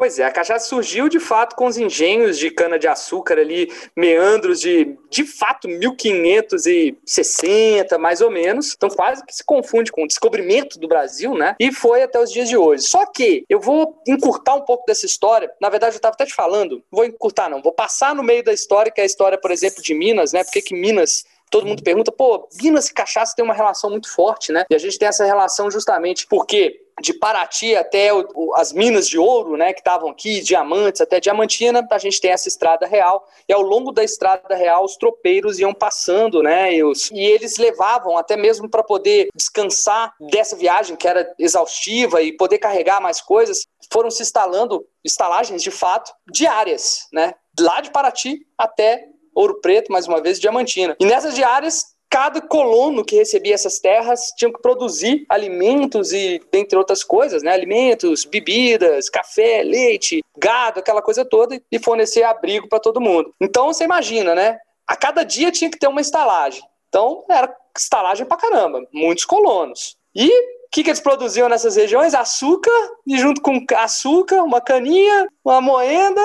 Pois 0.00 0.18
é, 0.18 0.24
a 0.24 0.32
cachaça 0.32 0.66
surgiu 0.66 1.08
de 1.10 1.20
fato 1.20 1.54
com 1.54 1.66
os 1.66 1.76
engenhos 1.76 2.38
de 2.38 2.50
cana-de-açúcar 2.50 3.38
ali, 3.38 3.70
meandros 3.94 4.58
de, 4.58 4.96
de 5.10 5.26
fato, 5.26 5.68
1560, 5.68 7.98
mais 7.98 8.22
ou 8.22 8.30
menos. 8.30 8.72
Então 8.74 8.88
quase 8.88 9.22
que 9.26 9.36
se 9.36 9.44
confunde 9.44 9.92
com 9.92 10.04
o 10.04 10.06
descobrimento 10.06 10.78
do 10.78 10.88
Brasil, 10.88 11.34
né? 11.34 11.54
E 11.60 11.70
foi 11.70 12.02
até 12.02 12.18
os 12.18 12.32
dias 12.32 12.48
de 12.48 12.56
hoje. 12.56 12.84
Só 12.84 13.04
que 13.04 13.44
eu 13.46 13.60
vou 13.60 14.00
encurtar 14.08 14.54
um 14.54 14.62
pouco 14.62 14.86
dessa 14.86 15.04
história. 15.04 15.52
Na 15.60 15.68
verdade, 15.68 15.96
eu 15.96 15.98
estava 15.98 16.14
até 16.14 16.24
te 16.24 16.32
falando, 16.32 16.82
vou 16.90 17.04
encurtar 17.04 17.50
não, 17.50 17.60
vou 17.60 17.72
passar 17.72 18.14
no 18.14 18.22
meio 18.22 18.42
da 18.42 18.54
história, 18.54 18.90
que 18.90 19.02
é 19.02 19.04
a 19.04 19.06
história, 19.06 19.36
por 19.36 19.50
exemplo, 19.50 19.82
de 19.82 19.92
Minas, 19.92 20.32
né? 20.32 20.42
Porque 20.44 20.62
que 20.62 20.74
Minas 20.74 21.26
todo 21.50 21.66
mundo 21.66 21.82
pergunta, 21.82 22.12
pô, 22.12 22.48
Minas 22.62 22.88
e 22.88 22.94
cachaça 22.94 23.34
tem 23.36 23.44
uma 23.44 23.52
relação 23.52 23.90
muito 23.90 24.10
forte, 24.10 24.50
né? 24.52 24.64
E 24.70 24.74
a 24.74 24.78
gente 24.78 24.98
tem 24.98 25.08
essa 25.08 25.26
relação 25.26 25.70
justamente 25.70 26.26
porque 26.26 26.80
de 27.00 27.14
Paraty 27.14 27.74
até 27.74 28.12
o, 28.12 28.28
o, 28.34 28.54
as 28.54 28.72
minas 28.72 29.08
de 29.08 29.18
ouro, 29.18 29.56
né, 29.56 29.72
que 29.72 29.80
estavam 29.80 30.10
aqui, 30.10 30.40
diamantes 30.40 31.00
até 31.00 31.18
Diamantina, 31.18 31.86
a 31.90 31.98
gente 31.98 32.20
tem 32.20 32.30
essa 32.30 32.48
estrada 32.48 32.86
real. 32.86 33.26
E 33.48 33.52
ao 33.52 33.62
longo 33.62 33.90
da 33.90 34.04
estrada 34.04 34.54
real, 34.54 34.84
os 34.84 34.96
tropeiros 34.96 35.58
iam 35.58 35.72
passando, 35.72 36.42
né, 36.42 36.74
e, 36.74 36.84
os, 36.84 37.10
e 37.10 37.20
eles 37.20 37.56
levavam 37.56 38.16
até 38.16 38.36
mesmo 38.36 38.68
para 38.68 38.82
poder 38.82 39.28
descansar 39.34 40.14
dessa 40.20 40.56
viagem 40.56 40.96
que 40.96 41.08
era 41.08 41.32
exaustiva 41.38 42.22
e 42.22 42.32
poder 42.32 42.58
carregar 42.58 43.00
mais 43.00 43.20
coisas, 43.20 43.66
foram 43.92 44.10
se 44.10 44.22
instalando 44.22 44.84
estalagens 45.04 45.62
de 45.62 45.70
fato 45.70 46.12
diárias, 46.30 47.08
né, 47.12 47.34
lá 47.58 47.80
de 47.80 47.90
Paraty 47.90 48.46
até 48.56 49.06
Ouro 49.34 49.60
Preto, 49.60 49.92
mais 49.92 50.06
uma 50.06 50.20
vez, 50.20 50.38
Diamantina. 50.38 50.96
E 51.00 51.04
nessas 51.04 51.34
diárias 51.34 51.94
cada 52.10 52.40
colono 52.40 53.04
que 53.04 53.14
recebia 53.14 53.54
essas 53.54 53.78
terras 53.78 54.32
tinha 54.36 54.52
que 54.52 54.60
produzir 54.60 55.24
alimentos 55.28 56.12
e, 56.12 56.42
dentre 56.50 56.76
outras 56.76 57.04
coisas, 57.04 57.40
né? 57.40 57.52
Alimentos, 57.52 58.24
bebidas, 58.24 59.08
café, 59.08 59.62
leite, 59.62 60.20
gado, 60.36 60.80
aquela 60.80 61.00
coisa 61.00 61.24
toda, 61.24 61.62
e 61.70 61.78
fornecer 61.78 62.24
abrigo 62.24 62.68
para 62.68 62.80
todo 62.80 63.00
mundo. 63.00 63.32
Então 63.40 63.68
você 63.68 63.84
imagina, 63.84 64.34
né? 64.34 64.58
A 64.84 64.96
cada 64.96 65.22
dia 65.22 65.52
tinha 65.52 65.70
que 65.70 65.78
ter 65.78 65.86
uma 65.86 66.00
estalagem. 66.00 66.62
Então 66.88 67.24
era 67.30 67.54
estalagem 67.78 68.26
pra 68.26 68.36
caramba, 68.36 68.84
muitos 68.92 69.24
colonos. 69.24 69.96
E 70.12 70.28
o 70.28 70.70
que, 70.72 70.82
que 70.82 70.90
eles 70.90 71.00
produziam 71.00 71.48
nessas 71.48 71.76
regiões? 71.76 72.12
Açúcar, 72.12 72.72
e 73.06 73.16
junto 73.18 73.40
com 73.40 73.64
açúcar, 73.76 74.42
uma 74.42 74.60
caninha, 74.60 75.28
uma 75.44 75.60
moenda 75.60 76.20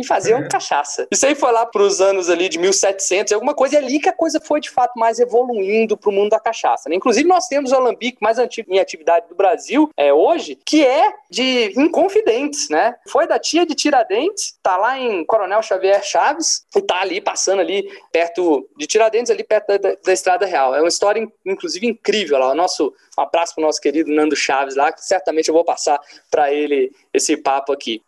e 0.00 0.06
faziam 0.06 0.46
cachaça. 0.48 1.06
Isso 1.10 1.26
aí 1.26 1.34
foi 1.34 1.52
lá 1.52 1.66
para 1.66 1.82
os 1.82 2.00
anos 2.00 2.30
ali 2.30 2.48
de 2.48 2.58
1700 2.58 3.32
alguma 3.32 3.54
coisa, 3.54 3.74
e 3.74 3.78
é 3.78 3.80
ali 3.80 4.00
que 4.00 4.08
a 4.08 4.12
coisa 4.12 4.40
foi 4.40 4.60
de 4.60 4.70
fato 4.70 4.98
mais 4.98 5.18
evoluindo 5.18 5.96
para 5.96 6.10
o 6.10 6.12
mundo 6.12 6.30
da 6.30 6.40
cachaça. 6.40 6.88
Né? 6.88 6.96
Inclusive, 6.96 7.28
nós 7.28 7.46
temos 7.46 7.72
o 7.72 7.76
alambique 7.76 8.18
mais 8.20 8.38
antigo 8.38 8.72
em 8.72 8.78
atividade 8.78 9.28
do 9.28 9.34
Brasil 9.34 9.90
é, 9.96 10.12
hoje, 10.12 10.58
que 10.64 10.84
é 10.84 11.12
de 11.30 11.72
Inconfidentes, 11.76 12.68
né? 12.68 12.96
Foi 13.08 13.26
da 13.26 13.38
tia 13.38 13.64
de 13.64 13.74
Tiradentes, 13.74 14.58
tá 14.62 14.76
lá 14.76 14.98
em 14.98 15.24
Coronel 15.24 15.62
Xavier 15.62 16.02
Chaves, 16.02 16.64
e 16.74 16.82
tá 16.82 17.00
ali 17.00 17.20
passando 17.20 17.60
ali 17.60 17.88
perto 18.12 18.68
de 18.76 18.86
Tiradentes, 18.86 19.30
ali 19.30 19.44
perto 19.44 19.68
da, 19.68 19.76
da, 19.78 19.96
da 20.04 20.12
Estrada 20.12 20.46
Real. 20.46 20.74
É 20.74 20.80
uma 20.80 20.88
história, 20.88 21.26
inclusive, 21.46 21.86
incrível 21.86 22.38
lá. 22.38 22.50
O 22.50 22.54
nosso, 22.54 22.92
um 23.18 23.22
abraço 23.22 23.54
para 23.54 23.62
o 23.62 23.66
nosso 23.66 23.80
querido 23.80 24.10
Nando 24.10 24.34
Chaves 24.34 24.76
lá, 24.76 24.92
que 24.92 25.04
certamente 25.04 25.48
eu 25.48 25.54
vou 25.54 25.64
passar 25.64 26.00
para 26.30 26.52
ele 26.52 26.92
esse 27.12 27.36
papo 27.36 27.72
aqui. 27.72 28.02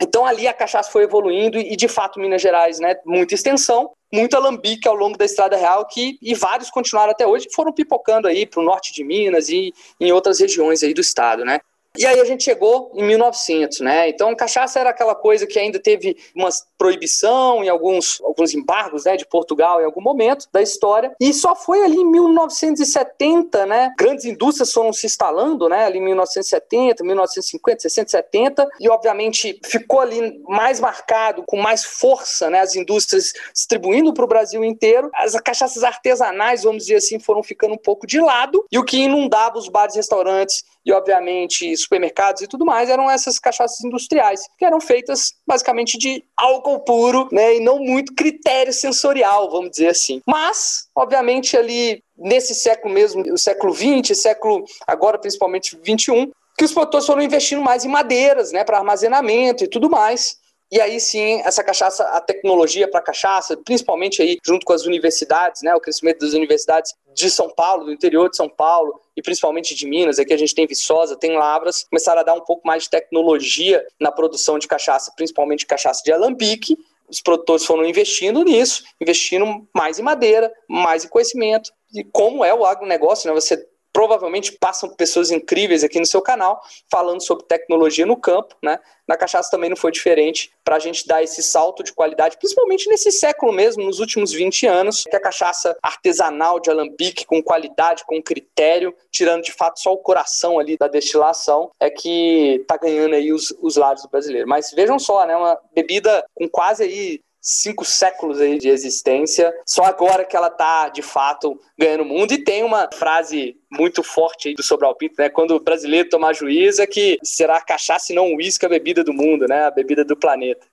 Então 0.00 0.24
ali 0.24 0.46
a 0.46 0.52
cachaça 0.52 0.90
foi 0.90 1.02
evoluindo 1.02 1.58
e 1.58 1.74
de 1.76 1.88
fato 1.88 2.20
Minas 2.20 2.40
Gerais, 2.40 2.78
né, 2.78 2.96
muita 3.04 3.34
extensão, 3.34 3.90
muito 4.12 4.36
alambique 4.36 4.86
ao 4.88 4.94
longo 4.94 5.18
da 5.18 5.24
Estrada 5.24 5.56
Real 5.56 5.84
que 5.86 6.18
e 6.22 6.34
vários 6.34 6.70
continuaram 6.70 7.10
até 7.10 7.26
hoje, 7.26 7.48
foram 7.52 7.72
pipocando 7.72 8.28
aí 8.28 8.46
para 8.46 8.60
o 8.60 8.64
norte 8.64 8.92
de 8.92 9.02
Minas 9.02 9.48
e 9.48 9.72
em 10.00 10.12
outras 10.12 10.38
regiões 10.38 10.82
aí 10.82 10.94
do 10.94 11.00
estado, 11.00 11.44
né? 11.44 11.60
E 11.98 12.06
aí 12.06 12.20
a 12.20 12.24
gente 12.24 12.44
chegou 12.44 12.92
em 12.94 13.02
1900, 13.02 13.80
né? 13.80 14.08
Então, 14.08 14.32
cachaça 14.36 14.78
era 14.78 14.90
aquela 14.90 15.16
coisa 15.16 15.48
que 15.48 15.58
ainda 15.58 15.80
teve 15.80 16.16
uma 16.32 16.48
proibição 16.78 17.64
em 17.64 17.68
alguns, 17.68 18.20
alguns 18.22 18.54
embargos, 18.54 19.04
né, 19.04 19.16
de 19.16 19.26
Portugal 19.26 19.80
em 19.80 19.84
algum 19.84 20.00
momento 20.00 20.46
da 20.52 20.62
história. 20.62 21.12
E 21.20 21.32
só 21.34 21.56
foi 21.56 21.82
ali 21.82 21.96
em 21.96 22.08
1970, 22.08 23.66
né? 23.66 23.92
Grandes 23.98 24.24
indústrias 24.26 24.72
foram 24.72 24.92
se 24.92 25.06
instalando, 25.06 25.68
né? 25.68 25.86
Ali 25.86 25.98
em 25.98 26.04
1970, 26.04 27.02
1950, 27.02 27.80
60, 27.80 28.10
70. 28.10 28.68
E, 28.78 28.88
obviamente, 28.88 29.60
ficou 29.64 29.98
ali 29.98 30.40
mais 30.48 30.78
marcado, 30.78 31.42
com 31.48 31.56
mais 31.56 31.84
força, 31.84 32.48
né? 32.48 32.60
As 32.60 32.76
indústrias 32.76 33.32
distribuindo 33.52 34.14
para 34.14 34.24
o 34.24 34.28
Brasil 34.28 34.64
inteiro. 34.64 35.10
As 35.12 35.34
cachaças 35.40 35.82
artesanais, 35.82 36.62
vamos 36.62 36.84
dizer 36.84 36.98
assim, 36.98 37.18
foram 37.18 37.42
ficando 37.42 37.74
um 37.74 37.78
pouco 37.78 38.06
de 38.06 38.20
lado. 38.20 38.64
E 38.70 38.78
o 38.78 38.84
que 38.84 38.98
inundava 38.98 39.58
os 39.58 39.68
bares 39.68 39.96
e 39.96 39.98
restaurantes 39.98 40.62
e, 40.88 40.92
obviamente, 40.92 41.76
supermercados 41.76 42.40
e 42.40 42.46
tudo 42.46 42.64
mais, 42.64 42.88
eram 42.88 43.10
essas 43.10 43.38
cachaças 43.38 43.84
industriais, 43.84 44.48
que 44.58 44.64
eram 44.64 44.80
feitas 44.80 45.34
basicamente 45.46 45.98
de 45.98 46.24
álcool 46.34 46.80
puro, 46.80 47.28
né, 47.30 47.56
e 47.56 47.60
não 47.60 47.78
muito 47.78 48.14
critério 48.14 48.72
sensorial, 48.72 49.50
vamos 49.50 49.72
dizer 49.72 49.88
assim. 49.88 50.22
Mas, 50.26 50.88
obviamente, 50.96 51.58
ali 51.58 52.02
nesse 52.16 52.54
século 52.54 52.94
mesmo, 52.94 53.22
o 53.30 53.36
século 53.36 53.74
XX, 53.74 54.16
século 54.16 54.64
agora 54.86 55.18
principalmente 55.18 55.76
XXI, 55.76 56.32
que 56.56 56.64
os 56.64 56.72
produtores 56.72 57.06
foram 57.06 57.20
investindo 57.20 57.60
mais 57.60 57.84
em 57.84 57.88
madeiras, 57.88 58.50
né, 58.50 58.64
para 58.64 58.78
armazenamento 58.78 59.64
e 59.64 59.68
tudo 59.68 59.90
mais. 59.90 60.38
E 60.70 60.80
aí 60.80 60.98
sim, 61.00 61.40
essa 61.44 61.62
cachaça, 61.62 62.02
a 62.04 62.20
tecnologia 62.20 62.88
para 62.88 63.00
cachaça, 63.00 63.56
principalmente 63.56 64.20
aí 64.22 64.38
junto 64.44 64.64
com 64.64 64.72
as 64.72 64.84
universidades, 64.84 65.62
né, 65.62 65.74
o 65.74 65.80
crescimento 65.80 66.20
das 66.20 66.34
universidades 66.34 66.94
de 67.14 67.30
São 67.30 67.50
Paulo, 67.50 67.84
do 67.84 67.92
interior 67.92 68.28
de 68.28 68.36
São 68.36 68.48
Paulo 68.48 69.00
e 69.18 69.22
principalmente 69.22 69.74
de 69.74 69.84
Minas, 69.84 70.20
aqui 70.20 70.32
a 70.32 70.36
gente 70.36 70.54
tem 70.54 70.64
Viçosa, 70.64 71.16
tem 71.16 71.36
Lavras, 71.36 71.82
começaram 71.90 72.20
a 72.20 72.22
dar 72.22 72.34
um 72.34 72.40
pouco 72.40 72.64
mais 72.64 72.84
de 72.84 72.90
tecnologia 72.90 73.84
na 73.98 74.12
produção 74.12 74.60
de 74.60 74.68
cachaça, 74.68 75.12
principalmente 75.16 75.66
cachaça 75.66 76.02
de 76.04 76.12
alambique. 76.12 76.78
Os 77.08 77.20
produtores 77.20 77.64
foram 77.64 77.84
investindo 77.84 78.44
nisso, 78.44 78.84
investindo 79.00 79.66
mais 79.74 79.98
em 79.98 80.02
madeira, 80.02 80.52
mais 80.68 81.04
em 81.04 81.08
conhecimento, 81.08 81.72
e 81.92 82.04
como 82.04 82.44
é 82.44 82.54
o 82.54 82.64
agronegócio, 82.64 83.28
né? 83.28 83.34
Você 83.34 83.66
provavelmente 83.98 84.52
passam 84.52 84.88
pessoas 84.90 85.32
incríveis 85.32 85.82
aqui 85.82 85.98
no 85.98 86.06
seu 86.06 86.22
canal 86.22 86.62
falando 86.88 87.20
sobre 87.20 87.46
tecnologia 87.46 88.06
no 88.06 88.16
campo, 88.16 88.54
né? 88.62 88.78
Na 89.08 89.16
cachaça 89.16 89.50
também 89.50 89.68
não 89.68 89.76
foi 89.76 89.90
diferente 89.90 90.52
para 90.62 90.76
a 90.76 90.78
gente 90.78 91.04
dar 91.04 91.20
esse 91.20 91.42
salto 91.42 91.82
de 91.82 91.92
qualidade, 91.92 92.36
principalmente 92.36 92.88
nesse 92.88 93.10
século 93.10 93.52
mesmo, 93.52 93.82
nos 93.82 93.98
últimos 93.98 94.30
20 94.30 94.68
anos, 94.68 95.02
que 95.02 95.16
a 95.16 95.20
cachaça 95.20 95.76
artesanal 95.82 96.60
de 96.60 96.70
alambique, 96.70 97.26
com 97.26 97.42
qualidade, 97.42 98.04
com 98.06 98.22
critério, 98.22 98.94
tirando 99.10 99.42
de 99.42 99.50
fato 99.50 99.80
só 99.80 99.92
o 99.92 99.98
coração 99.98 100.60
ali 100.60 100.76
da 100.76 100.86
destilação, 100.86 101.72
é 101.80 101.90
que 101.90 102.64
tá 102.68 102.76
ganhando 102.76 103.16
aí 103.16 103.32
os, 103.32 103.52
os 103.60 103.74
lares 103.74 104.02
do 104.02 104.08
brasileiro. 104.08 104.46
Mas 104.46 104.70
vejam 104.70 104.96
só, 105.00 105.26
né? 105.26 105.34
Uma 105.34 105.58
bebida 105.74 106.24
com 106.36 106.48
quase 106.48 106.84
aí 106.84 107.20
cinco 107.40 107.84
séculos 107.84 108.40
aí 108.40 108.58
de 108.58 108.68
existência, 108.68 109.54
só 109.66 109.84
agora 109.84 110.24
que 110.24 110.36
ela 110.36 110.50
tá 110.50 110.88
de 110.88 111.02
fato 111.02 111.58
ganhando 111.78 112.02
o 112.02 112.06
mundo 112.06 112.32
e 112.32 112.42
tem 112.42 112.64
uma 112.64 112.88
frase 112.92 113.56
muito 113.70 114.02
forte 114.02 114.48
aí 114.48 114.54
do 114.54 114.62
Sobral 114.62 114.94
Pinto, 114.94 115.14
né? 115.18 115.28
Quando 115.28 115.52
o 115.52 115.60
brasileiro 115.60 116.08
tomar 116.08 116.34
juízo 116.34 116.82
é 116.82 116.86
que 116.86 117.18
será 117.22 117.60
cachaça 117.60 118.12
e 118.12 118.16
não 118.16 118.34
uísque 118.34 118.66
a 118.66 118.68
bebida 118.68 119.04
do 119.04 119.12
mundo, 119.12 119.46
né? 119.46 119.64
A 119.64 119.70
bebida 119.70 120.04
do 120.04 120.16
planeta. 120.16 120.66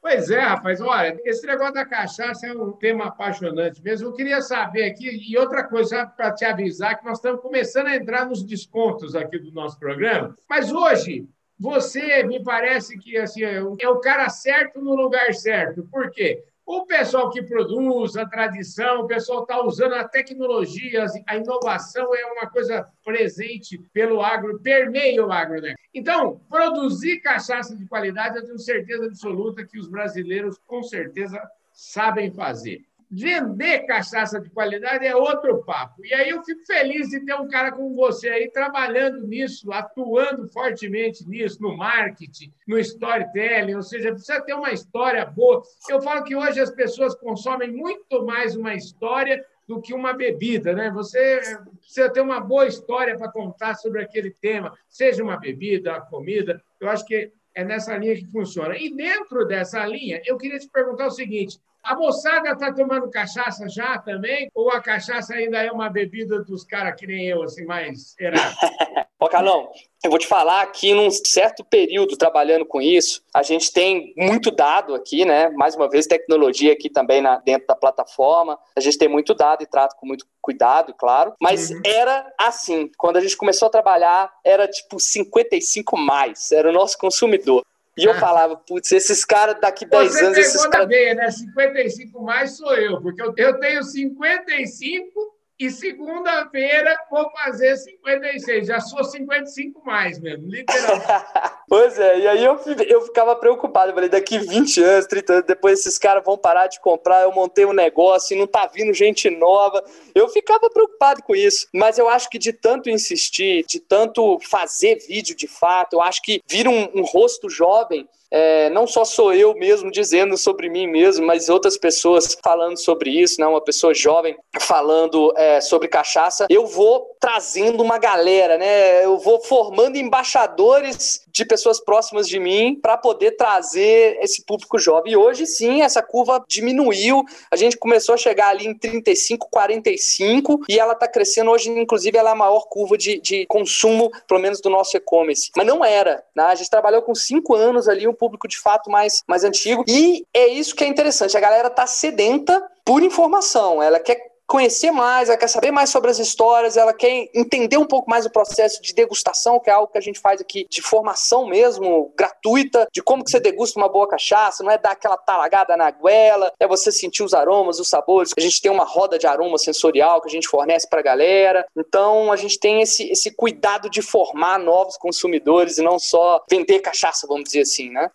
Pois 0.00 0.30
é, 0.30 0.40
rapaz, 0.40 0.80
olha, 0.80 1.20
esse 1.24 1.44
negócio 1.44 1.74
da 1.74 1.84
cachaça 1.84 2.46
é 2.46 2.52
um 2.52 2.72
tema 2.72 3.06
apaixonante 3.06 3.82
mesmo. 3.82 4.08
Eu 4.08 4.12
queria 4.12 4.40
saber 4.40 4.84
aqui, 4.84 5.06
e 5.28 5.36
outra 5.36 5.64
coisa 5.64 6.06
para 6.06 6.32
te 6.32 6.44
avisar, 6.44 6.98
que 6.98 7.04
nós 7.04 7.18
estamos 7.18 7.42
começando 7.42 7.88
a 7.88 7.96
entrar 7.96 8.24
nos 8.24 8.44
descontos 8.44 9.16
aqui 9.16 9.38
do 9.38 9.50
nosso 9.50 9.78
programa, 9.78 10.36
mas 10.48 10.72
hoje 10.72 11.28
você 11.58 12.22
me 12.22 12.42
parece 12.42 12.98
que 12.98 13.16
assim, 13.16 13.42
é 13.42 13.88
o 13.88 14.00
cara 14.00 14.28
certo 14.28 14.80
no 14.80 14.94
lugar 14.94 15.34
certo. 15.34 15.82
Por 15.90 16.10
quê? 16.10 16.44
O 16.64 16.84
pessoal 16.84 17.30
que 17.30 17.42
produz, 17.42 18.14
a 18.14 18.26
tradição, 18.26 19.00
o 19.00 19.06
pessoal 19.06 19.40
está 19.40 19.58
usando 19.62 19.94
a 19.94 20.06
tecnologia, 20.06 21.06
a 21.26 21.36
inovação 21.36 22.14
é 22.14 22.26
uma 22.26 22.46
coisa 22.46 22.86
presente 23.02 23.78
pelo 23.90 24.20
agro, 24.20 24.60
permeia 24.60 25.24
o 25.24 25.32
agro. 25.32 25.62
Né? 25.62 25.74
Então, 25.94 26.38
produzir 26.46 27.20
cachaça 27.20 27.74
de 27.74 27.86
qualidade, 27.86 28.36
eu 28.36 28.44
tenho 28.44 28.58
certeza 28.58 29.06
absoluta 29.06 29.64
que 29.64 29.78
os 29.78 29.88
brasileiros, 29.88 30.58
com 30.66 30.82
certeza, 30.82 31.40
sabem 31.72 32.30
fazer. 32.30 32.84
Vender 33.10 33.86
cachaça 33.86 34.40
de 34.40 34.50
qualidade 34.50 35.06
é 35.06 35.16
outro 35.16 35.64
papo. 35.64 36.04
E 36.04 36.12
aí 36.12 36.28
eu 36.28 36.42
fico 36.44 36.64
feliz 36.66 37.08
de 37.08 37.24
ter 37.24 37.34
um 37.34 37.48
cara 37.48 37.72
como 37.72 37.94
você 37.94 38.28
aí 38.28 38.50
trabalhando 38.50 39.26
nisso, 39.26 39.72
atuando 39.72 40.46
fortemente 40.48 41.26
nisso, 41.26 41.62
no 41.62 41.76
marketing, 41.76 42.52
no 42.66 42.78
storytelling, 42.78 43.74
ou 43.74 43.82
seja, 43.82 44.12
precisa 44.12 44.42
ter 44.42 44.54
uma 44.54 44.72
história 44.72 45.24
boa. 45.24 45.62
Eu 45.88 46.02
falo 46.02 46.22
que 46.22 46.36
hoje 46.36 46.60
as 46.60 46.70
pessoas 46.70 47.14
consomem 47.14 47.70
muito 47.70 48.26
mais 48.26 48.54
uma 48.54 48.74
história 48.74 49.42
do 49.66 49.80
que 49.80 49.92
uma 49.92 50.14
bebida, 50.14 50.72
né? 50.72 50.90
Você 50.90 51.40
precisa 51.78 52.10
ter 52.10 52.22
uma 52.22 52.40
boa 52.40 52.66
história 52.66 53.16
para 53.16 53.30
contar 53.30 53.74
sobre 53.74 54.02
aquele 54.02 54.30
tema, 54.30 54.72
seja 54.88 55.22
uma 55.22 55.38
bebida, 55.38 55.92
uma 55.92 56.00
comida. 56.00 56.62
Eu 56.80 56.88
acho 56.88 57.04
que 57.04 57.30
é 57.54 57.64
nessa 57.64 57.96
linha 57.96 58.14
que 58.14 58.26
funciona. 58.26 58.76
E 58.78 58.94
dentro 58.94 59.44
dessa 59.46 59.84
linha, 59.84 60.22
eu 60.24 60.38
queria 60.38 60.58
te 60.58 60.68
perguntar 60.68 61.06
o 61.06 61.10
seguinte: 61.10 61.58
a 61.88 61.96
moçada 61.96 62.50
está 62.50 62.70
tomando 62.70 63.10
cachaça 63.10 63.66
já 63.66 63.96
também? 63.96 64.50
Ou 64.54 64.70
a 64.70 64.78
cachaça 64.78 65.32
ainda 65.32 65.62
é 65.62 65.72
uma 65.72 65.88
bebida 65.88 66.42
dos 66.42 66.62
caras 66.62 66.94
que 66.94 67.06
nem 67.06 67.26
eu, 67.26 67.42
assim, 67.42 67.64
mais 67.64 68.14
errado? 68.20 68.54
Ó, 69.18 69.26
Carlão, 69.26 69.70
eu 70.04 70.10
vou 70.10 70.18
te 70.18 70.26
falar 70.26 70.64
que 70.66 70.92
num 70.92 71.10
certo 71.10 71.64
período 71.64 72.16
trabalhando 72.16 72.64
com 72.64 72.80
isso, 72.80 73.24
a 73.34 73.42
gente 73.42 73.72
tem 73.72 74.12
muito 74.16 74.50
dado 74.50 74.94
aqui, 74.94 75.24
né? 75.24 75.48
Mais 75.48 75.74
uma 75.74 75.88
vez, 75.88 76.06
tecnologia 76.06 76.72
aqui 76.72 76.90
também 76.90 77.22
na, 77.22 77.38
dentro 77.38 77.66
da 77.66 77.74
plataforma. 77.74 78.58
A 78.76 78.80
gente 78.80 78.98
tem 78.98 79.08
muito 79.08 79.34
dado 79.34 79.62
e 79.62 79.66
trato 79.66 79.96
com 79.96 80.06
muito 80.06 80.24
cuidado, 80.40 80.94
claro. 80.94 81.34
Mas 81.40 81.70
uhum. 81.70 81.80
era 81.84 82.32
assim, 82.38 82.90
quando 82.96 83.16
a 83.16 83.20
gente 83.20 83.36
começou 83.36 83.66
a 83.66 83.70
trabalhar, 83.70 84.30
era 84.44 84.68
tipo 84.68 85.00
55 85.00 85.96
mais, 85.96 86.52
era 86.52 86.68
o 86.68 86.72
nosso 86.72 86.96
consumidor. 86.96 87.64
E 87.98 88.04
eu 88.04 88.14
falava, 88.14 88.56
putz, 88.56 88.92
esses 88.92 89.24
caras 89.24 89.60
daqui 89.60 89.84
10 89.84 90.12
Você 90.12 90.24
anos. 90.24 90.38
Esses 90.38 90.66
cara... 90.66 90.86
veia, 90.86 91.14
né? 91.14 91.30
55 91.30 92.22
mais 92.22 92.56
sou 92.56 92.74
eu, 92.76 93.00
porque 93.00 93.20
eu, 93.20 93.34
eu 93.36 93.58
tenho 93.58 93.82
55 93.82 95.37
e 95.58 95.70
segunda-feira 95.70 96.96
vou 97.10 97.28
fazer 97.32 97.76
56. 97.76 98.68
Já 98.68 98.80
sou 98.80 99.02
55 99.02 99.84
mais 99.84 100.20
mesmo, 100.20 100.46
literalmente. 100.46 101.04
pois 101.68 101.98
é, 101.98 102.20
e 102.20 102.28
aí 102.28 102.44
eu, 102.44 102.60
eu 102.86 103.00
ficava 103.02 103.34
preocupado. 103.34 103.90
Eu 103.90 103.94
falei, 103.94 104.08
daqui 104.08 104.38
20 104.38 104.82
anos, 104.82 105.06
30 105.06 105.32
anos, 105.32 105.46
depois 105.46 105.80
esses 105.80 105.98
caras 105.98 106.22
vão 106.24 106.38
parar 106.38 106.68
de 106.68 106.78
comprar. 106.80 107.22
Eu 107.22 107.32
montei 107.32 107.64
um 107.64 107.72
negócio 107.72 108.36
e 108.36 108.38
não 108.38 108.46
tá 108.46 108.66
vindo 108.72 108.94
gente 108.94 109.28
nova. 109.30 109.82
Eu 110.14 110.28
ficava 110.28 110.70
preocupado 110.70 111.22
com 111.24 111.34
isso. 111.34 111.66
Mas 111.74 111.98
eu 111.98 112.08
acho 112.08 112.30
que 112.30 112.38
de 112.38 112.52
tanto 112.52 112.88
insistir, 112.88 113.64
de 113.66 113.80
tanto 113.80 114.38
fazer 114.40 115.04
vídeo 115.08 115.34
de 115.34 115.48
fato, 115.48 115.94
eu 115.94 116.02
acho 116.02 116.22
que 116.22 116.40
vira 116.48 116.70
um, 116.70 116.88
um 116.94 117.02
rosto 117.02 117.50
jovem 117.50 118.08
é, 118.30 118.68
não 118.70 118.86
só 118.86 119.04
sou 119.04 119.32
eu 119.32 119.54
mesmo 119.54 119.90
dizendo 119.90 120.36
sobre 120.36 120.68
mim 120.68 120.86
mesmo, 120.86 121.26
mas 121.26 121.48
outras 121.48 121.78
pessoas 121.78 122.36
falando 122.42 122.76
sobre 122.76 123.10
isso, 123.10 123.40
né? 123.40 123.46
uma 123.46 123.62
pessoa 123.62 123.94
jovem 123.94 124.36
falando 124.60 125.32
é, 125.36 125.60
sobre 125.60 125.88
cachaça, 125.88 126.46
eu 126.50 126.66
vou 126.66 127.16
trazendo 127.20 127.82
uma 127.82 127.98
galera, 127.98 128.58
né? 128.58 129.04
eu 129.04 129.18
vou 129.18 129.40
formando 129.40 129.96
embaixadores 129.96 131.22
de 131.28 131.44
pessoas 131.44 131.80
próximas 131.80 132.28
de 132.28 132.38
mim 132.38 132.78
para 132.80 132.96
poder 132.96 133.32
trazer 133.32 134.18
esse 134.20 134.44
público 134.44 134.78
jovem. 134.78 135.12
E 135.12 135.16
hoje 135.16 135.46
sim, 135.46 135.82
essa 135.82 136.02
curva 136.02 136.44
diminuiu, 136.46 137.24
a 137.50 137.56
gente 137.56 137.76
começou 137.76 138.14
a 138.14 138.18
chegar 138.18 138.48
ali 138.48 138.66
em 138.66 138.74
35, 138.74 139.48
45 139.50 140.60
e 140.68 140.78
ela 140.78 140.92
está 140.92 141.08
crescendo 141.08 141.50
hoje, 141.50 141.70
inclusive 141.70 142.16
ela 142.18 142.30
é 142.30 142.32
a 142.32 142.36
maior 142.36 142.66
curva 142.68 142.98
de, 142.98 143.20
de 143.20 143.46
consumo, 143.46 144.10
pelo 144.26 144.40
menos 144.40 144.60
do 144.60 144.68
nosso 144.68 144.96
e-commerce. 144.96 145.50
Mas 145.56 145.66
não 145.66 145.84
era, 145.84 146.22
né? 146.34 146.44
a 146.44 146.54
gente 146.54 146.70
trabalhou 146.70 147.02
com 147.02 147.14
cinco 147.14 147.54
anos 147.54 147.88
ali, 147.88 148.06
um 148.06 148.14
público 148.18 148.48
de 148.48 148.58
fato 148.58 148.90
mais, 148.90 149.22
mais 149.26 149.44
antigo. 149.44 149.84
E 149.88 150.24
é 150.34 150.48
isso 150.48 150.74
que 150.74 150.84
é 150.84 150.86
interessante. 150.86 151.36
A 151.36 151.40
galera 151.40 151.70
tá 151.70 151.86
sedenta 151.86 152.62
por 152.84 153.02
informação. 153.02 153.82
Ela 153.82 154.00
quer 154.00 154.18
conhecer 154.48 154.90
mais, 154.90 155.28
ela 155.28 155.36
quer 155.36 155.46
saber 155.46 155.70
mais 155.70 155.90
sobre 155.90 156.10
as 156.10 156.18
histórias, 156.18 156.78
ela 156.78 156.94
quer 156.94 157.28
entender 157.34 157.76
um 157.76 157.84
pouco 157.84 158.08
mais 158.08 158.24
o 158.24 158.30
processo 158.30 158.80
de 158.82 158.94
degustação, 158.94 159.60
que 159.60 159.68
é 159.68 159.72
algo 159.74 159.92
que 159.92 159.98
a 159.98 160.00
gente 160.00 160.18
faz 160.18 160.40
aqui 160.40 160.66
de 160.70 160.80
formação 160.80 161.46
mesmo, 161.46 162.12
gratuita, 162.16 162.88
de 162.90 163.02
como 163.02 163.22
que 163.22 163.30
você 163.30 163.38
degusta 163.38 163.78
uma 163.78 163.90
boa 163.90 164.08
cachaça, 164.08 164.64
não 164.64 164.70
é 164.70 164.78
dar 164.78 164.92
aquela 164.92 165.18
talagada 165.18 165.76
na 165.76 165.90
goela, 165.90 166.50
é 166.58 166.66
você 166.66 166.90
sentir 166.90 167.22
os 167.22 167.34
aromas, 167.34 167.78
os 167.78 167.88
sabores. 167.88 168.32
A 168.36 168.40
gente 168.40 168.62
tem 168.62 168.70
uma 168.70 168.84
roda 168.84 169.18
de 169.18 169.26
aroma 169.26 169.58
sensorial 169.58 170.22
que 170.22 170.28
a 170.28 170.32
gente 170.32 170.48
fornece 170.48 170.88
para 170.88 171.00
a 171.00 171.02
galera. 171.02 171.66
Então 171.76 172.32
a 172.32 172.36
gente 172.36 172.58
tem 172.58 172.80
esse, 172.80 173.10
esse 173.10 173.30
cuidado 173.30 173.90
de 173.90 174.00
formar 174.00 174.58
novos 174.58 174.96
consumidores 174.96 175.76
e 175.76 175.82
não 175.82 175.98
só 175.98 176.42
vender 176.50 176.80
cachaça, 176.80 177.26
vamos 177.26 177.44
dizer 177.44 177.60
assim, 177.60 177.90
né? 177.90 178.10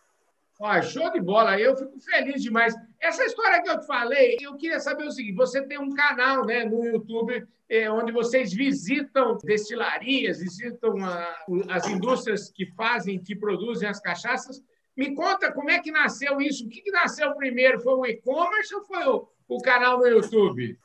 Ó, 0.59 0.81
show 0.81 1.11
de 1.11 1.19
bola, 1.19 1.59
eu 1.59 1.75
fico 1.75 1.99
feliz 1.99 2.41
demais. 2.41 2.73
Essa 2.99 3.25
história 3.25 3.61
que 3.61 3.69
eu 3.69 3.79
te 3.79 3.87
falei, 3.87 4.37
eu 4.41 4.55
queria 4.55 4.79
saber 4.79 5.05
o 5.05 5.11
seguinte: 5.11 5.35
você 5.35 5.61
tem 5.65 5.79
um 5.79 5.93
canal 5.93 6.45
né, 6.45 6.63
no 6.63 6.85
YouTube 6.85 7.45
é, 7.69 7.89
onde 7.89 8.11
vocês 8.11 8.53
visitam 8.53 9.37
destilarias, 9.43 10.39
visitam 10.39 11.03
a, 11.03 11.35
as 11.69 11.87
indústrias 11.87 12.51
que 12.51 12.67
fazem, 12.67 13.21
que 13.21 13.35
produzem 13.35 13.89
as 13.89 13.99
cachaças. 13.99 14.61
Me 14.95 15.15
conta 15.15 15.51
como 15.51 15.71
é 15.71 15.79
que 15.79 15.91
nasceu 15.91 16.39
isso? 16.39 16.65
O 16.65 16.69
que, 16.69 16.81
que 16.81 16.91
nasceu 16.91 17.33
primeiro? 17.33 17.81
Foi 17.81 17.95
o 17.95 18.05
e-commerce 18.05 18.75
ou 18.75 18.83
foi 18.83 19.03
o, 19.07 19.27
o 19.47 19.61
canal 19.61 19.97
no 19.97 20.07
YouTube? 20.07 20.77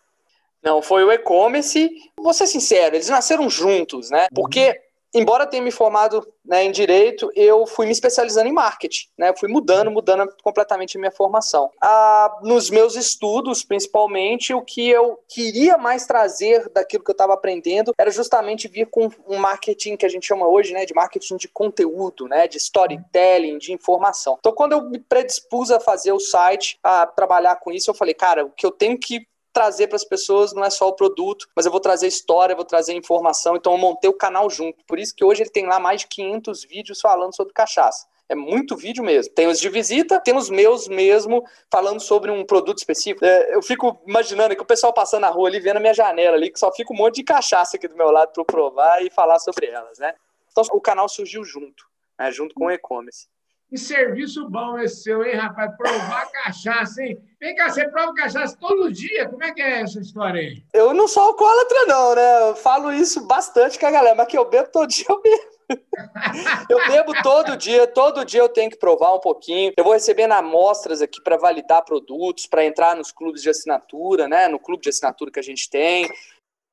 Não, 0.62 0.80
foi 0.80 1.04
o 1.04 1.12
e-commerce. 1.12 1.90
Vou 2.18 2.32
ser 2.32 2.46
sincero, 2.46 2.96
eles 2.96 3.08
nasceram 3.08 3.50
juntos, 3.50 4.10
né? 4.10 4.26
Porque 4.34 4.80
embora 5.14 5.46
tenha 5.46 5.62
me 5.62 5.70
formado 5.70 6.26
né, 6.44 6.64
em 6.64 6.70
direito, 6.70 7.30
eu 7.34 7.66
fui 7.66 7.86
me 7.86 7.92
especializando 7.92 8.48
em 8.48 8.52
marketing, 8.52 9.08
né? 9.18 9.34
fui 9.36 9.48
mudando, 9.48 9.90
mudando 9.90 10.28
completamente 10.42 10.96
a 10.96 11.00
minha 11.00 11.10
formação. 11.10 11.70
Ah, 11.82 12.38
nos 12.42 12.70
meus 12.70 12.96
estudos, 12.96 13.62
principalmente, 13.62 14.54
o 14.54 14.62
que 14.62 14.88
eu 14.88 15.18
queria 15.28 15.76
mais 15.76 16.06
trazer 16.06 16.68
daquilo 16.70 17.04
que 17.04 17.10
eu 17.10 17.14
estava 17.14 17.34
aprendendo 17.34 17.92
era 17.98 18.10
justamente 18.10 18.68
vir 18.68 18.86
com 18.86 19.10
um 19.26 19.36
marketing 19.36 19.96
que 19.96 20.06
a 20.06 20.08
gente 20.08 20.26
chama 20.26 20.46
hoje, 20.48 20.72
né, 20.72 20.84
de 20.84 20.94
marketing 20.94 21.36
de 21.36 21.48
conteúdo, 21.48 22.26
né, 22.26 22.48
de 22.48 22.56
storytelling, 22.56 23.58
de 23.58 23.72
informação. 23.72 24.36
Então, 24.38 24.52
quando 24.52 24.72
eu 24.72 24.82
me 24.82 24.98
predispus 24.98 25.70
a 25.70 25.80
fazer 25.80 26.12
o 26.12 26.20
site, 26.20 26.78
a 26.82 27.06
trabalhar 27.06 27.56
com 27.56 27.70
isso, 27.70 27.90
eu 27.90 27.94
falei, 27.94 28.14
cara, 28.14 28.44
o 28.44 28.50
que 28.50 28.64
eu 28.64 28.70
tenho 28.70 28.98
que 28.98 29.26
trazer 29.58 29.88
para 29.88 29.96
as 29.96 30.04
pessoas 30.04 30.52
não 30.52 30.64
é 30.64 30.70
só 30.70 30.86
o 30.86 30.92
produto, 30.92 31.48
mas 31.52 31.66
eu 31.66 31.72
vou 31.72 31.80
trazer 31.80 32.06
história, 32.06 32.54
vou 32.54 32.64
trazer 32.64 32.92
informação. 32.92 33.56
Então 33.56 33.72
eu 33.72 33.78
montei 33.78 34.08
o 34.08 34.12
canal 34.12 34.48
junto. 34.48 34.84
Por 34.86 35.00
isso 35.00 35.12
que 35.12 35.24
hoje 35.24 35.42
ele 35.42 35.50
tem 35.50 35.66
lá 35.66 35.80
mais 35.80 36.02
de 36.02 36.06
500 36.06 36.64
vídeos 36.64 37.00
falando 37.00 37.34
sobre 37.34 37.52
cachaça. 37.52 38.06
É 38.28 38.36
muito 38.36 38.76
vídeo 38.76 39.02
mesmo. 39.02 39.34
Tem 39.34 39.48
os 39.48 39.58
de 39.58 39.68
visita, 39.68 40.20
tem 40.20 40.36
os 40.36 40.48
meus 40.48 40.86
mesmo 40.86 41.44
falando 41.72 41.98
sobre 41.98 42.30
um 42.30 42.44
produto 42.44 42.78
específico. 42.78 43.24
É, 43.24 43.56
eu 43.56 43.60
fico 43.60 44.00
imaginando 44.06 44.54
que 44.54 44.62
o 44.62 44.66
pessoal 44.66 44.92
passando 44.92 45.22
na 45.22 45.28
rua 45.28 45.48
ali, 45.48 45.58
vendo 45.58 45.78
a 45.78 45.80
minha 45.80 45.94
janela 45.94 46.36
ali, 46.36 46.52
que 46.52 46.58
só 46.60 46.70
fica 46.72 46.92
um 46.92 46.96
monte 46.96 47.16
de 47.16 47.24
cachaça 47.24 47.76
aqui 47.76 47.88
do 47.88 47.96
meu 47.96 48.12
lado 48.12 48.30
para 48.32 48.44
provar 48.44 49.04
e 49.04 49.10
falar 49.10 49.40
sobre 49.40 49.66
elas, 49.66 49.98
né? 49.98 50.14
Então 50.52 50.62
o 50.70 50.80
canal 50.80 51.08
surgiu 51.08 51.42
junto, 51.42 51.84
né? 52.16 52.30
junto 52.30 52.54
com 52.54 52.66
o 52.66 52.70
e-commerce. 52.70 53.26
Que 53.68 53.76
serviço 53.76 54.48
bom 54.48 54.78
esse 54.78 55.02
seu, 55.02 55.22
hein, 55.22 55.34
rapaz? 55.36 55.76
Provar 55.76 56.30
cachaça, 56.32 57.02
hein? 57.02 57.18
Vem 57.38 57.54
cá, 57.54 57.68
você 57.68 57.86
prova 57.86 58.14
cachaça 58.14 58.56
todo 58.58 58.90
dia? 58.90 59.28
Como 59.28 59.44
é 59.44 59.52
que 59.52 59.60
é 59.60 59.82
essa 59.82 60.00
história 60.00 60.40
aí? 60.40 60.64
Eu 60.72 60.94
não 60.94 61.06
sou 61.06 61.24
alcoólatra, 61.24 61.84
não, 61.84 62.14
né? 62.14 62.48
Eu 62.48 62.56
falo 62.56 62.90
isso 62.90 63.26
bastante 63.26 63.78
com 63.78 63.86
a 63.86 63.90
galera, 63.90 64.14
mas 64.14 64.26
que 64.26 64.38
eu 64.38 64.48
bebo 64.48 64.70
todo 64.72 64.88
dia, 64.88 65.04
eu 65.06 65.20
bebo. 65.20 65.58
eu 66.70 66.88
bebo 66.88 67.12
todo 67.22 67.58
dia, 67.58 67.86
todo 67.86 68.24
dia 68.24 68.40
eu 68.40 68.48
tenho 68.48 68.70
que 68.70 68.78
provar 68.78 69.14
um 69.14 69.20
pouquinho. 69.20 69.70
Eu 69.76 69.84
vou 69.84 69.92
recebendo 69.92 70.32
amostras 70.32 71.02
aqui 71.02 71.20
para 71.22 71.36
validar 71.36 71.84
produtos, 71.84 72.46
para 72.46 72.64
entrar 72.64 72.96
nos 72.96 73.12
clubes 73.12 73.42
de 73.42 73.50
assinatura, 73.50 74.26
né? 74.26 74.48
No 74.48 74.58
clube 74.58 74.82
de 74.82 74.88
assinatura 74.88 75.30
que 75.30 75.38
a 75.38 75.42
gente 75.42 75.68
tem. 75.68 76.10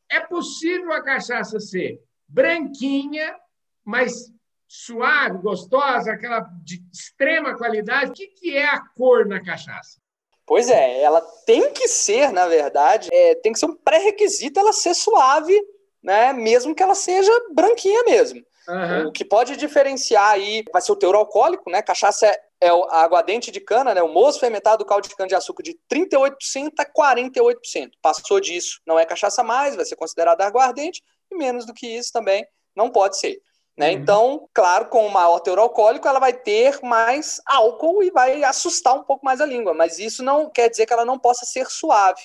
É 0.10 0.22
possível 0.22 0.94
a 0.94 1.04
cachaça 1.04 1.60
ser 1.60 2.02
branquinha, 2.26 3.36
mas 3.84 4.34
suave, 4.68 5.38
gostosa, 5.40 6.12
aquela 6.12 6.42
de 6.64 6.82
extrema 6.94 7.58
qualidade. 7.58 8.12
O 8.12 8.14
que, 8.14 8.28
que 8.28 8.58
é 8.58 8.66
a 8.66 8.80
cor 8.80 9.26
na 9.26 9.44
cachaça? 9.44 10.00
Pois 10.46 10.70
é, 10.70 11.02
ela 11.02 11.22
tem 11.46 11.74
que 11.74 11.88
ser, 11.88 12.32
na 12.32 12.48
verdade, 12.48 13.10
é, 13.12 13.36
tem 13.36 13.52
que 13.52 13.60
ser 13.60 13.66
um 13.66 13.76
pré-requisito 13.76 14.60
ela 14.60 14.72
ser 14.72 14.94
suave, 14.94 15.60
né? 16.04 16.34
Mesmo 16.34 16.76
que 16.76 16.84
ela 16.84 16.94
seja 16.94 17.32
branquinha 17.52 18.04
mesmo. 18.04 18.46
Uhum. 18.68 19.08
O 19.08 19.12
que 19.12 19.26
pode 19.26 19.58
diferenciar 19.58 20.32
aí 20.32 20.64
vai 20.72 20.82
ser 20.82 20.92
o 20.92 20.96
teor 20.96 21.16
alcoólico, 21.16 21.70
né? 21.70 21.82
Cachaça 21.82 22.28
é, 22.28 22.40
é 22.62 22.70
a 22.70 23.02
aguardente 23.02 23.52
de 23.52 23.60
cana, 23.60 23.94
né? 23.94 24.04
O 24.04 24.14
moço 24.14 24.40
fermentado 24.40 24.84
do 24.84 24.88
caldo 24.88 25.08
de 25.08 25.16
cana 25.16 25.28
de 25.28 25.36
açúcar 25.36 25.64
de 25.64 25.78
38% 25.92 26.74
a 26.78 26.86
48%. 26.86 27.92
Passou 28.02 28.40
disso, 28.40 28.82
não 28.86 29.00
é 29.00 29.06
cachaça 29.06 29.44
mais, 29.44 29.76
vai 29.76 29.86
ser 29.86 29.96
considerada 29.96 30.46
aguardente, 30.46 31.02
e 31.32 31.36
menos 31.36 31.66
do 31.66 31.74
que 31.74 31.88
isso 31.88 32.12
também 32.12 32.46
não 32.76 32.92
pode 32.92 33.18
ser. 33.18 33.40
Né? 33.78 33.92
Uhum. 33.92 33.94
Então, 33.94 34.50
claro, 34.54 34.88
com 34.88 35.06
o 35.06 35.12
maior 35.12 35.40
teor 35.40 35.60
alcoólico, 35.60 36.08
ela 36.08 36.20
vai 36.20 36.34
ter 36.34 36.80
mais 36.82 37.42
álcool 37.46 38.04
e 38.04 38.10
vai 38.10 38.44
assustar 38.44 38.96
um 38.96 39.04
pouco 39.04 39.26
mais 39.26 39.42
a 39.42 39.46
língua, 39.46 39.74
mas 39.74 40.00
isso 40.00 40.24
não 40.24 40.50
quer 40.50 40.70
dizer 40.70 40.86
que 40.86 40.94
ela 40.94 41.06
não 41.06 41.20
possa 41.20 41.46
ser 41.46 41.70
suave. 41.70 42.22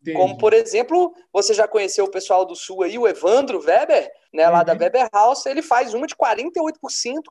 Entendi. 0.00 0.18
Como, 0.18 0.36
por 0.36 0.52
exemplo, 0.52 1.14
você 1.32 1.54
já 1.54 1.66
conheceu 1.66 2.04
o 2.04 2.10
pessoal 2.10 2.44
do 2.44 2.54
Sul 2.54 2.82
aí, 2.82 2.98
o 2.98 3.08
Evandro 3.08 3.62
Weber, 3.62 4.10
né, 4.32 4.48
lá 4.48 4.58
uhum. 4.58 4.64
da 4.64 4.72
Weber 4.72 5.08
House, 5.12 5.46
ele 5.46 5.62
faz 5.62 5.94
uma 5.94 6.06
de 6.06 6.14
48% 6.14 6.72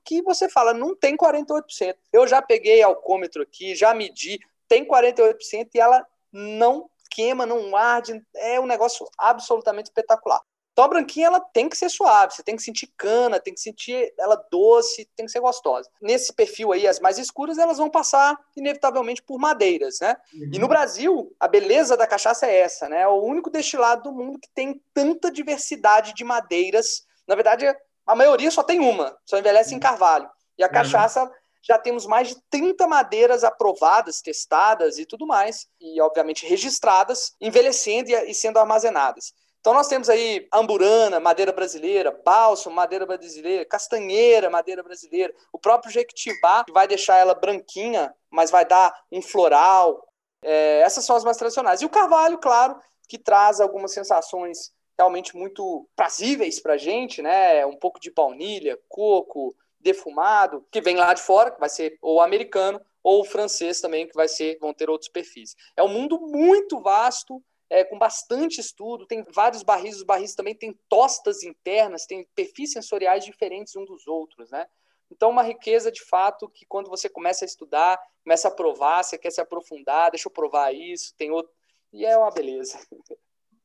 que 0.03 0.21
você 0.23 0.49
fala, 0.49 0.73
não 0.73 0.95
tem 0.95 1.15
48%. 1.15 1.95
Eu 2.12 2.27
já 2.27 2.41
peguei 2.41 2.81
alcômetro 2.81 3.43
aqui, 3.43 3.75
já 3.75 3.93
medi, 3.93 4.39
tem 4.67 4.88
48% 4.88 5.69
e 5.73 5.79
ela 5.79 6.03
não 6.31 6.89
queima, 7.12 7.45
não 7.45 7.75
arde, 7.75 8.19
é 8.36 8.59
um 8.59 8.65
negócio 8.65 9.07
absolutamente 9.19 9.89
espetacular. 9.89 10.41
Então 10.73 10.86
a 10.86 10.88
branquinha 10.88 11.27
ela 11.27 11.39
tem 11.39 11.69
que 11.69 11.77
ser 11.77 11.88
suave, 11.88 12.33
você 12.33 12.43
tem 12.43 12.55
que 12.55 12.63
sentir 12.63 12.91
cana, 12.97 13.39
tem 13.39 13.53
que 13.53 13.62
sentir 13.62 14.12
ela 14.19 14.36
doce, 14.51 15.07
tem 15.15 15.25
que 15.25 15.31
ser 15.31 15.39
gostosa. 15.39 15.88
Nesse 16.01 16.33
perfil 16.33 16.73
aí, 16.73 16.88
as 16.88 16.99
mais 16.99 17.19
escuras, 17.19 17.59
elas 17.59 17.77
vão 17.77 17.91
passar 17.91 18.36
inevitavelmente 18.57 19.21
por 19.21 19.38
madeiras, 19.38 19.99
né? 20.01 20.17
Uhum. 20.33 20.49
E 20.51 20.59
no 20.59 20.67
Brasil, 20.67 21.31
a 21.39 21.47
beleza 21.47 21.95
da 21.95 22.07
cachaça 22.07 22.47
é 22.47 22.57
essa, 22.57 22.89
né? 22.89 23.01
É 23.01 23.07
o 23.07 23.21
único 23.21 23.51
destilado 23.51 24.03
do 24.03 24.12
mundo 24.12 24.39
que 24.39 24.49
tem 24.49 24.81
tanta 24.93 25.31
diversidade 25.31 26.13
de 26.15 26.23
madeiras. 26.23 27.05
Na 27.27 27.36
verdade, 27.36 27.65
a 28.05 28.15
maioria 28.15 28.49
só 28.49 28.63
tem 28.63 28.79
uma, 28.79 29.15
só 29.25 29.38
envelhece 29.38 29.71
uhum. 29.71 29.77
em 29.77 29.79
carvalho. 29.79 30.27
E 30.57 30.63
a 30.63 30.67
uhum. 30.67 30.73
cachaça, 30.73 31.31
já 31.62 31.77
temos 31.77 32.05
mais 32.05 32.27
de 32.27 32.36
30 32.49 32.88
madeiras 32.88 33.43
aprovadas, 33.43 34.21
testadas 34.21 34.97
e 34.97 35.05
tudo 35.05 35.25
mais, 35.25 35.67
e 35.79 36.01
obviamente 36.01 36.45
registradas, 36.45 37.33
envelhecendo 37.39 38.09
e 38.09 38.33
sendo 38.33 38.57
armazenadas. 38.59 39.33
Então 39.63 39.73
nós 39.73 39.88
temos 39.88 40.10
aí 40.10 40.45
amburana, 40.52 41.21
madeira 41.21 41.54
brasileira, 41.54 42.12
bálsamo, 42.12 42.76
madeira 42.76 43.06
brasileira, 43.06 43.63
castanheira, 43.63 44.49
madeira 44.49 44.84
brasileira, 44.84 45.34
o 45.54 45.58
próprio 45.58 45.89
jequitibá, 45.89 46.65
que 46.65 46.73
vai 46.73 46.86
deixar 46.86 47.17
ela 47.17 47.34
branquinha, 47.34 48.13
mas 48.30 48.52
vai 48.52 48.65
dar 48.65 48.93
um 49.10 49.21
floral. 49.21 50.06
É, 50.41 50.82
essas 50.82 51.06
são 51.06 51.15
as 51.15 51.23
mais 51.23 51.38
tradicionais. 51.38 51.82
E 51.82 51.86
o 51.86 51.89
carvalho, 51.89 52.39
claro, 52.39 52.78
que 53.08 53.17
traz 53.17 53.62
algumas 53.62 53.93
sensações 53.93 54.73
realmente 54.97 55.34
muito 55.34 55.88
prazíveis 55.95 56.60
para 56.60 56.76
gente, 56.76 57.21
né? 57.21 57.65
Um 57.65 57.78
pouco 57.78 58.02
de 58.02 58.12
baunilha, 58.12 58.78
coco, 58.89 59.56
defumado, 59.80 60.67
que 60.69 60.82
vem 60.82 60.97
lá 60.97 61.13
de 61.13 61.21
fora, 61.21 61.49
que 61.49 61.60
vai 61.62 61.69
ser 61.69 61.97
ou 62.02 62.19
americano, 62.19 62.82
ou 63.02 63.23
francês 63.23 63.80
também, 63.80 64.10
que 64.10 64.13
vai 64.13 64.28
ser, 64.28 64.58
vão 64.60 64.73
ter 64.73 64.89
outros 64.89 65.10
perfis. 65.10 65.56
É 65.78 65.82
um 65.82 65.88
mundo 65.88 66.19
muito 66.19 66.82
vasto, 66.82 67.41
é, 67.73 67.83
com 67.83 67.97
bastante 67.97 68.62
estudo, 68.62 69.07
tem 69.07 69.23
vários 69.33 69.63
barris, 69.63 69.95
os 69.95 70.03
barris 70.03 70.36
também 70.36 70.53
têm 70.53 70.79
tostas 70.88 71.41
internas, 71.41 72.05
tem 72.05 72.23
perfis 72.36 72.71
sensoriais 72.71 73.25
diferentes 73.25 73.75
um 73.75 73.83
dos 73.83 74.05
outros, 74.07 74.51
né? 74.51 74.67
Então, 75.09 75.31
uma 75.31 75.41
riqueza 75.41 75.91
de 75.91 76.03
fato 76.03 76.47
que 76.49 76.67
quando 76.67 76.88
você 76.88 77.09
começa 77.09 77.43
a 77.43 77.47
estudar, 77.47 77.99
começa 78.23 78.47
a 78.47 78.51
provar, 78.51 79.03
você 79.03 79.17
quer 79.17 79.31
se 79.31 79.41
aprofundar, 79.41 80.12
deixa 80.12 80.27
eu 80.27 80.31
provar 80.31 80.71
isso, 80.71 81.15
tem 81.17 81.31
outro. 81.31 81.51
E 81.91 82.05
é 82.05 82.15
uma 82.15 82.29
beleza. 82.29 82.77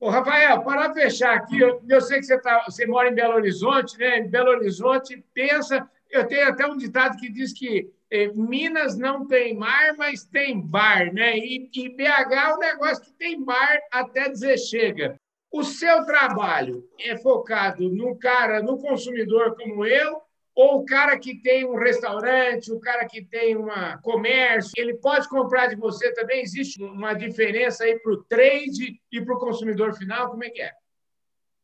Ô, 0.01 0.09
Rafael, 0.09 0.62
para 0.62 0.94
fechar 0.94 1.37
aqui, 1.37 1.61
eu, 1.61 1.83
eu 1.87 2.01
sei 2.01 2.18
que 2.18 2.25
você, 2.25 2.40
tá, 2.40 2.64
você 2.66 2.87
mora 2.87 3.11
em 3.11 3.14
Belo 3.14 3.35
Horizonte, 3.35 3.99
né? 3.99 4.21
Em 4.21 4.29
Belo 4.29 4.51
Horizonte, 4.51 5.23
pensa. 5.35 5.87
Eu 6.11 6.27
tenho 6.27 6.49
até 6.49 6.66
um 6.66 6.77
ditado 6.77 7.16
que 7.16 7.29
diz 7.29 7.53
que 7.53 7.90
é, 8.11 8.29
Minas 8.29 8.97
não 8.97 9.27
tem 9.27 9.55
mar, 9.55 9.94
mas 9.97 10.25
tem 10.25 10.61
bar, 10.61 11.12
né? 11.12 11.37
E, 11.37 11.71
e 11.75 11.88
BH 11.90 12.33
é 12.33 12.55
um 12.55 12.59
negócio 12.59 13.05
que 13.05 13.12
tem 13.12 13.44
bar 13.44 13.79
até 13.92 14.29
dizer 14.29 14.57
chega. 14.59 15.21
O 15.51 15.62
seu 15.62 16.05
trabalho 16.05 16.85
é 17.01 17.16
focado 17.16 17.88
no 17.90 18.16
cara, 18.16 18.62
no 18.62 18.79
consumidor 18.79 19.57
como 19.57 19.85
eu, 19.85 20.21
ou 20.55 20.81
o 20.81 20.85
cara 20.85 21.18
que 21.18 21.40
tem 21.40 21.64
um 21.64 21.77
restaurante, 21.77 22.73
o 22.73 22.81
cara 22.81 23.07
que 23.07 23.25
tem 23.25 23.57
um 23.57 23.68
comércio, 24.03 24.73
ele 24.77 24.94
pode 24.94 25.29
comprar 25.29 25.68
de 25.68 25.77
você 25.77 26.12
também? 26.12 26.42
Existe 26.42 26.83
uma 26.83 27.14
diferença 27.14 27.85
aí 27.85 27.99
para 28.01 28.12
o 28.12 28.25
trade 28.25 29.01
e 29.12 29.21
para 29.21 29.35
o 29.35 29.38
consumidor 29.38 29.94
final? 29.94 30.31
Como 30.31 30.42
é 30.42 30.51
que 30.51 30.61
é? 30.61 30.73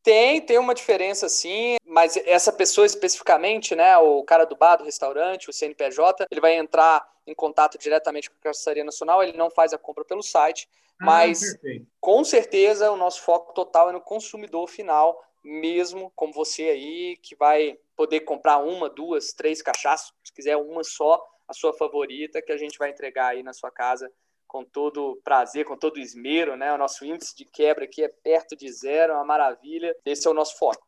Tem, 0.05 0.39
tem 0.39 0.59
uma 0.59 0.75
diferença 0.75 1.27
sim, 1.27 1.77
mas 1.83 2.15
essa 2.15 2.53
pessoa 2.53 2.85
especificamente, 2.85 3.75
né, 3.75 3.97
o 3.97 4.23
cara 4.23 4.45
do 4.45 4.55
bar, 4.55 4.75
do 4.75 4.83
restaurante, 4.83 5.49
o 5.49 5.53
CNPJ, 5.53 6.27
ele 6.29 6.39
vai 6.39 6.55
entrar 6.55 7.11
em 7.25 7.33
contato 7.33 7.75
diretamente 7.75 8.29
com 8.29 8.35
a 8.37 8.43
Caçaria 8.43 8.83
Nacional, 8.83 9.23
ele 9.23 9.35
não 9.35 9.49
faz 9.49 9.73
a 9.73 9.79
compra 9.79 10.05
pelo 10.05 10.21
site, 10.21 10.69
ah, 10.99 11.05
mas 11.05 11.39
perfeito. 11.39 11.87
com 11.99 12.23
certeza 12.23 12.91
o 12.91 12.95
nosso 12.95 13.23
foco 13.23 13.51
total 13.51 13.89
é 13.89 13.93
no 13.93 13.99
consumidor 13.99 14.67
final, 14.67 15.19
mesmo 15.43 16.11
como 16.15 16.31
você 16.31 16.69
aí, 16.69 17.17
que 17.17 17.35
vai 17.35 17.75
poder 17.95 18.19
comprar 18.19 18.59
uma, 18.59 18.87
duas, 18.87 19.33
três 19.33 19.59
cachaças, 19.59 20.13
se 20.23 20.31
quiser 20.31 20.55
uma 20.55 20.83
só, 20.83 21.19
a 21.47 21.53
sua 21.53 21.73
favorita, 21.73 22.43
que 22.43 22.51
a 22.51 22.57
gente 22.57 22.77
vai 22.77 22.91
entregar 22.91 23.29
aí 23.29 23.41
na 23.41 23.53
sua 23.53 23.71
casa 23.71 24.11
com 24.55 24.63
todo 24.63 25.19
prazer, 25.21 25.65
com 25.65 25.75
todo 25.75 25.99
esmero, 25.99 26.55
né? 26.55 26.71
O 26.73 26.77
nosso 26.77 27.03
índice 27.03 27.35
de 27.35 27.43
quebra 27.43 27.83
aqui 27.83 28.01
é 28.01 28.07
perto 28.07 28.55
de 28.55 28.71
zero, 28.71 29.11
é 29.11 29.15
uma 29.17 29.25
maravilha. 29.25 29.93
Esse 30.05 30.25
é 30.25 30.31
o 30.31 30.33
nosso 30.33 30.57
foco. 30.57 30.87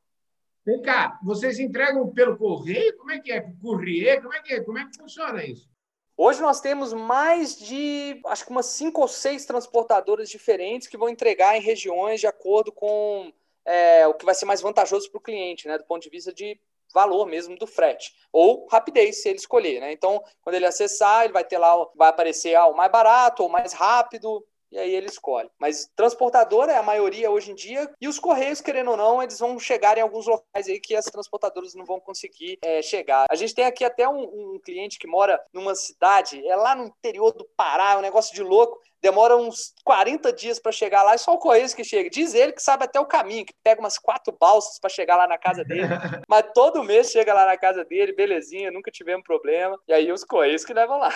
Vem 0.66 0.82
cá, 0.82 1.20
vocês 1.22 1.60
entregam 1.60 2.10
pelo 2.14 2.38
correio? 2.38 2.96
Como 2.96 3.12
é 3.12 3.20
que 3.20 3.30
é? 3.30 3.42
Courrier? 3.62 4.22
Como 4.22 4.34
é 4.34 4.42
que, 4.42 4.54
é? 4.54 4.64
Como 4.64 4.78
é 4.78 4.86
que 4.86 4.98
funciona 4.98 5.44
isso? 5.44 5.70
Hoje 6.16 6.42
nós 6.42 6.62
temos 6.62 6.94
mais 6.94 7.60
de, 7.60 8.22
acho 8.28 8.46
que 8.46 8.52
umas 8.52 8.68
cinco 8.68 9.02
ou 9.02 9.08
seis 9.10 9.46
transportadoras 9.46 10.30
diferentes 10.30 10.88
que 10.88 10.98
vão 10.98 11.10
entregar 11.10 11.58
em 11.58 11.62
regiões 11.62 12.22
de 12.22 12.28
acordo 12.28 12.72
com 12.72 13.34
é, 13.66 14.08
o 14.08 14.14
que 14.14 14.26
vai 14.26 14.34
ser 14.34 14.46
mais 14.46 14.62
vantajoso 14.62 15.12
para 15.12 15.20
o 15.20 15.22
cliente, 15.22 15.68
né? 15.68 15.78
Do 15.78 15.84
ponto 15.84 16.04
de 16.04 16.10
vista 16.10 16.32
de 16.32 16.58
valor 16.94 17.26
mesmo 17.26 17.58
do 17.58 17.68
frete, 17.68 18.14
ou 18.32 18.68
rapidez, 18.68 19.22
se 19.22 19.30
ele 19.30 19.38
escolher, 19.38 19.80
né? 19.80 19.92
Então, 19.92 20.24
quando 20.42 20.56
ele 20.56 20.66
acessar, 20.66 21.24
ele 21.24 21.34
vai 21.34 21.44
ter 21.44 21.58
lá, 21.58 21.76
vai 21.96 22.10
aparecer 22.10 22.56
ah, 22.56 22.68
o 22.68 22.76
mais 22.76 22.92
barato 22.92 23.44
ou 23.44 23.50
mais 23.50 23.74
rápido, 23.74 24.46
e 24.72 24.78
aí 24.78 24.94
ele 24.94 25.08
escolhe. 25.08 25.50
Mas 25.60 25.90
transportadora 25.96 26.72
é 26.72 26.78
a 26.78 26.84
maioria 26.84 27.32
hoje 27.32 27.52
em 27.52 27.56
dia, 27.56 27.90
e 28.00 28.08
os 28.08 28.20
correios, 28.20 28.62
querendo 28.62 28.92
ou 28.92 28.98
não, 28.98 29.22
eles 29.22 29.40
vão 29.40 29.58
chegar 29.60 29.98
em 29.98 30.02
alguns 30.02 30.28
locais 30.28 30.68
aí 30.68 30.80
que 30.80 30.96
as 30.96 31.06
transportadoras 31.06 31.74
não 31.76 31.86
vão 31.86 32.00
conseguir 32.00 32.58
é, 32.62 32.82
chegar. 32.82 33.26
A 33.30 33.36
gente 33.36 33.56
tem 33.56 33.66
aqui 33.66 33.84
até 33.84 34.08
um, 34.08 34.22
um, 34.56 34.60
cliente 34.64 35.00
que 35.00 35.08
mora 35.08 35.42
numa 35.54 35.76
cidade, 35.76 36.46
é 36.48 36.56
lá 36.56 36.76
no 36.76 36.86
interior 36.86 37.32
do 37.34 37.46
Pará, 37.56 37.94
é 37.94 37.98
um 37.98 38.02
negócio 38.02 38.34
de 38.34 38.44
louco, 38.44 38.80
demora 39.02 39.38
uns 39.38 39.74
40 39.84 40.34
dias 40.34 40.60
para 40.60 40.72
chegar 40.72 41.04
lá, 41.04 41.16
e 41.16 41.20
só 41.20 41.34
o 41.34 41.38
correios 41.38 41.74
que 41.74 41.84
chega. 41.84 42.10
Diz 42.10 42.34
ele 42.34 42.52
que 42.52 42.62
sabe 42.62 42.84
até 42.84 43.00
o 43.00 43.06
caminho, 43.06 43.46
que 43.46 43.54
pega 43.64 43.80
umas 43.80 43.98
quatro 43.98 44.36
balsas 44.38 44.80
para 44.80 44.90
chegar 44.90 45.16
lá 45.16 45.28
na 45.28 45.38
casa 45.38 45.64
dele, 45.64 45.88
mas 46.28 46.46
todo 46.54 46.84
mês 46.84 47.12
chega 47.12 47.34
lá 47.34 47.46
na 47.46 47.58
casa 47.58 47.86
dele, 47.86 48.14
belezinha, 48.14 48.72
nunca 48.72 48.92
tivemos 48.92 49.24
problema, 49.24 49.80
e 49.88 49.94
aí 49.94 50.12
os 50.12 50.24
correios 50.24 50.66
que 50.66 50.74
levam 50.74 51.00
lá. 51.00 51.14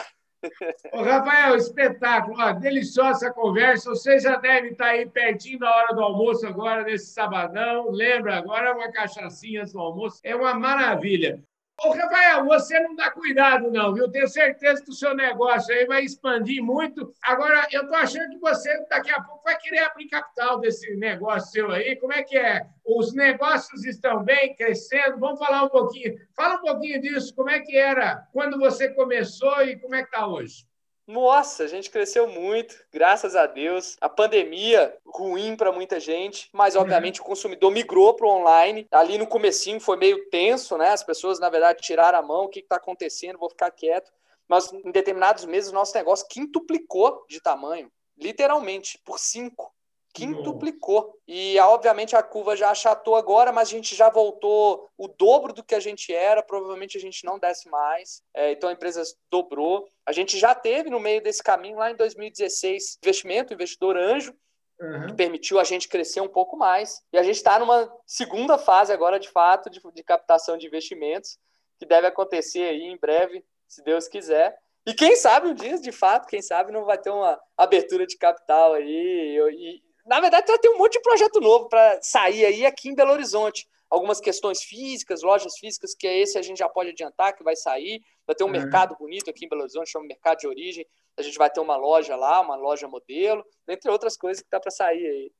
Ô, 0.91 1.03
Rafael, 1.03 1.55
espetáculo, 1.55 2.35
ó, 2.39 2.51
deliciosa 2.53 3.31
conversa. 3.31 3.89
Você 3.89 4.19
já 4.19 4.35
deve 4.37 4.69
estar 4.69 4.87
aí 4.87 5.05
pertinho 5.05 5.59
da 5.59 5.69
hora 5.69 5.93
do 5.93 6.01
almoço 6.01 6.45
agora, 6.47 6.83
nesse 6.83 7.07
sabadão. 7.07 7.91
Lembra, 7.91 8.37
agora 8.37 8.75
uma 8.75 8.91
cachaçinha 8.91 9.61
antes 9.61 9.73
do 9.73 9.79
almoço. 9.79 10.19
É 10.23 10.35
uma 10.35 10.53
maravilha. 10.53 11.43
Ô, 11.83 11.93
Rafael, 11.93 12.45
você 12.45 12.79
não 12.79 12.95
dá 12.95 13.09
cuidado, 13.09 13.71
não, 13.71 13.91
viu? 13.91 14.07
Tenho 14.07 14.27
certeza 14.27 14.83
que 14.83 14.91
o 14.91 14.93
seu 14.93 15.15
negócio 15.15 15.73
aí 15.73 15.87
vai 15.87 16.03
expandir 16.03 16.63
muito. 16.63 17.11
Agora, 17.23 17.67
eu 17.71 17.81
estou 17.81 17.97
achando 17.97 18.29
que 18.29 18.37
você 18.37 18.85
daqui 18.87 19.09
a 19.09 19.19
pouco 19.19 19.43
vai 19.43 19.57
querer 19.57 19.79
abrir 19.79 20.07
capital 20.07 20.59
desse 20.59 20.95
negócio 20.95 21.51
seu 21.51 21.71
aí. 21.71 21.95
Como 21.95 22.13
é 22.13 22.21
que 22.21 22.37
é? 22.37 22.67
Os 22.85 23.15
negócios 23.15 23.83
estão 23.83 24.23
bem, 24.23 24.55
crescendo? 24.55 25.17
Vamos 25.17 25.39
falar 25.39 25.63
um 25.63 25.69
pouquinho. 25.69 26.15
Fala 26.35 26.57
um 26.57 26.61
pouquinho 26.61 27.01
disso. 27.01 27.33
Como 27.33 27.49
é 27.49 27.59
que 27.59 27.75
era 27.75 28.27
quando 28.31 28.59
você 28.59 28.89
começou 28.89 29.63
e 29.63 29.75
como 29.79 29.95
é 29.95 30.03
que 30.03 30.09
está 30.09 30.27
hoje? 30.27 30.70
Nossa, 31.07 31.63
a 31.63 31.67
gente 31.67 31.89
cresceu 31.89 32.27
muito, 32.27 32.75
graças 32.91 33.35
a 33.35 33.45
Deus. 33.45 33.97
A 33.99 34.07
pandemia 34.07 34.95
ruim 35.05 35.55
para 35.55 35.71
muita 35.71 35.99
gente, 35.99 36.49
mas 36.53 36.75
uhum. 36.75 36.81
obviamente 36.81 37.19
uhum. 37.19 37.25
o 37.25 37.29
consumidor 37.29 37.71
migrou 37.71 38.13
para 38.13 38.27
o 38.27 38.29
online. 38.29 38.87
Ali 38.91 39.17
no 39.17 39.27
comecinho 39.27 39.79
foi 39.79 39.97
meio 39.97 40.29
tenso, 40.29 40.77
né? 40.77 40.89
As 40.89 41.03
pessoas 41.03 41.39
na 41.39 41.49
verdade 41.49 41.81
tiraram 41.81 42.19
a 42.19 42.21
mão, 42.21 42.45
o 42.45 42.49
que 42.49 42.59
está 42.59 42.77
acontecendo? 42.77 43.39
Vou 43.39 43.49
ficar 43.49 43.71
quieto. 43.71 44.11
Mas 44.47 44.71
em 44.71 44.91
determinados 44.91 45.45
meses 45.45 45.71
o 45.71 45.73
nosso 45.73 45.95
negócio 45.95 46.27
quintuplicou 46.29 47.25
de 47.27 47.41
tamanho, 47.41 47.91
literalmente 48.17 48.99
por 49.03 49.19
cinco 49.19 49.73
quintuplicou. 50.13 51.17
E 51.27 51.59
obviamente 51.59 52.15
a 52.15 52.23
curva 52.23 52.55
já 52.55 52.71
achatou 52.71 53.15
agora, 53.15 53.51
mas 53.51 53.69
a 53.69 53.71
gente 53.71 53.95
já 53.95 54.09
voltou 54.09 54.89
o 54.97 55.07
dobro 55.07 55.53
do 55.53 55.63
que 55.63 55.75
a 55.75 55.79
gente 55.79 56.13
era, 56.13 56.43
provavelmente 56.43 56.97
a 56.97 57.01
gente 57.01 57.25
não 57.25 57.39
desce 57.39 57.69
mais. 57.69 58.21
É, 58.33 58.51
então 58.51 58.69
a 58.69 58.73
empresa 58.73 59.03
dobrou. 59.29 59.87
A 60.05 60.11
gente 60.11 60.37
já 60.37 60.53
teve 60.53 60.89
no 60.89 60.99
meio 60.99 61.21
desse 61.21 61.41
caminho 61.41 61.77
lá 61.77 61.91
em 61.91 61.95
2016 61.95 62.97
investimento, 63.01 63.53
investidor 63.53 63.97
anjo, 63.97 64.33
Uhum. 64.81 65.07
que 65.07 65.13
permitiu 65.13 65.59
a 65.59 65.63
gente 65.63 65.87
crescer 65.87 66.21
um 66.21 66.27
pouco 66.27 66.57
mais. 66.57 67.03
E 67.13 67.17
a 67.19 67.21
gente 67.21 67.35
está 67.35 67.59
numa 67.59 67.87
segunda 68.03 68.57
fase 68.57 68.91
agora, 68.91 69.19
de 69.19 69.29
fato, 69.29 69.69
de, 69.69 69.79
de, 69.93 70.03
captação 70.03 70.57
de 70.57 70.65
investimentos, 70.65 71.37
que 71.77 71.85
deve 71.85 72.07
acontecer 72.07 72.63
aí 72.63 72.81
em 72.81 72.97
breve, 72.97 73.45
se 73.67 73.83
Deus 73.83 74.07
quiser. 74.07 74.57
E 74.85 74.93
quem 74.95 75.15
sabe 75.15 75.47
um 75.47 75.53
dia, 75.53 75.79
de 75.79 75.91
fato, 75.91 76.27
quem 76.27 76.41
sabe 76.41 76.71
não 76.71 76.83
vai 76.83 76.97
ter 76.97 77.11
uma 77.11 77.39
abertura 77.55 78.07
de 78.07 78.17
capital 78.17 78.73
aí. 78.73 79.37
E, 79.53 79.83
na 80.05 80.19
verdade, 80.19 80.47
já 80.47 80.57
tem 80.57 80.71
um 80.71 80.77
monte 80.77 80.93
de 80.93 81.01
projeto 81.01 81.39
novo 81.39 81.67
para 81.69 81.99
sair 82.01 82.45
aí 82.45 82.65
aqui 82.65 82.89
em 82.89 82.95
Belo 82.95 83.11
Horizonte. 83.11 83.67
Algumas 83.89 84.21
questões 84.21 84.63
físicas, 84.63 85.21
lojas 85.21 85.57
físicas, 85.57 85.93
que 85.93 86.07
é 86.07 86.19
esse 86.19 86.37
a 86.37 86.41
gente 86.41 86.59
já 86.59 86.69
pode 86.69 86.89
adiantar 86.91 87.35
que 87.35 87.43
vai 87.43 87.55
sair. 87.55 88.01
Vai 88.25 88.35
ter 88.35 88.43
um 88.43 88.47
uhum. 88.47 88.53
mercado 88.53 88.95
bonito 88.97 89.29
aqui 89.29 89.45
em 89.45 89.49
Belo 89.49 89.63
Horizonte, 89.63 89.91
chama 89.91 90.07
Mercado 90.07 90.39
de 90.39 90.47
Origem. 90.47 90.85
A 91.17 91.21
gente 91.21 91.37
vai 91.37 91.49
ter 91.49 91.59
uma 91.59 91.75
loja 91.75 92.15
lá, 92.15 92.39
uma 92.39 92.55
loja 92.55 92.87
modelo, 92.87 93.43
entre 93.67 93.91
outras 93.91 94.15
coisas 94.15 94.41
que 94.41 94.49
dá 94.49 94.59
para 94.59 94.71
sair 94.71 95.05
aí. 95.05 95.31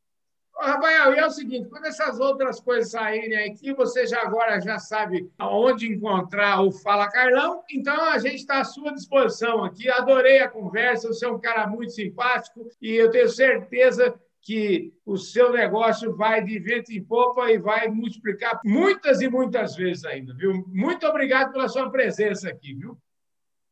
Rafael, 0.60 1.16
e 1.16 1.20
é 1.20 1.26
o 1.26 1.32
seguinte, 1.32 1.70
quando 1.70 1.86
essas 1.86 2.20
outras 2.20 2.60
coisas 2.60 2.92
saírem 2.92 3.50
aqui, 3.50 3.74
você 3.74 4.06
já 4.06 4.22
agora 4.22 4.60
já 4.62 4.78
sabe 4.78 5.32
aonde 5.40 5.88
encontrar 5.88 6.62
o 6.62 6.72
Fala 6.72 7.10
Carlão, 7.10 7.64
então 7.72 8.00
a 8.04 8.18
gente 8.20 8.36
está 8.36 8.60
à 8.60 8.64
sua 8.64 8.94
disposição 8.94 9.64
aqui. 9.64 9.90
Adorei 9.90 10.40
a 10.40 10.50
conversa, 10.50 11.08
você 11.08 11.26
é 11.26 11.30
um 11.30 11.40
cara 11.40 11.66
muito 11.68 11.94
simpático 11.94 12.68
e 12.82 12.94
eu 12.94 13.10
tenho 13.10 13.30
certeza 13.30 14.14
que 14.42 14.94
o 15.06 15.18
seu 15.18 15.52
negócio 15.52 16.16
vai 16.16 16.44
de 16.44 16.58
vento 16.60 16.92
em 16.92 17.04
popa 17.04 17.52
e 17.52 17.60
vai 17.60 17.88
multiplicar 17.88 18.60
muitas 18.66 19.22
e 19.22 19.30
muitas 19.30 19.76
vezes 19.76 20.04
ainda, 20.04 20.34
viu? 20.34 20.66
Muito 20.68 21.06
obrigado 21.06 21.52
pela 21.52 21.68
sua 21.68 21.90
presença 21.92 22.50
aqui, 22.50 22.74
viu? 22.74 22.98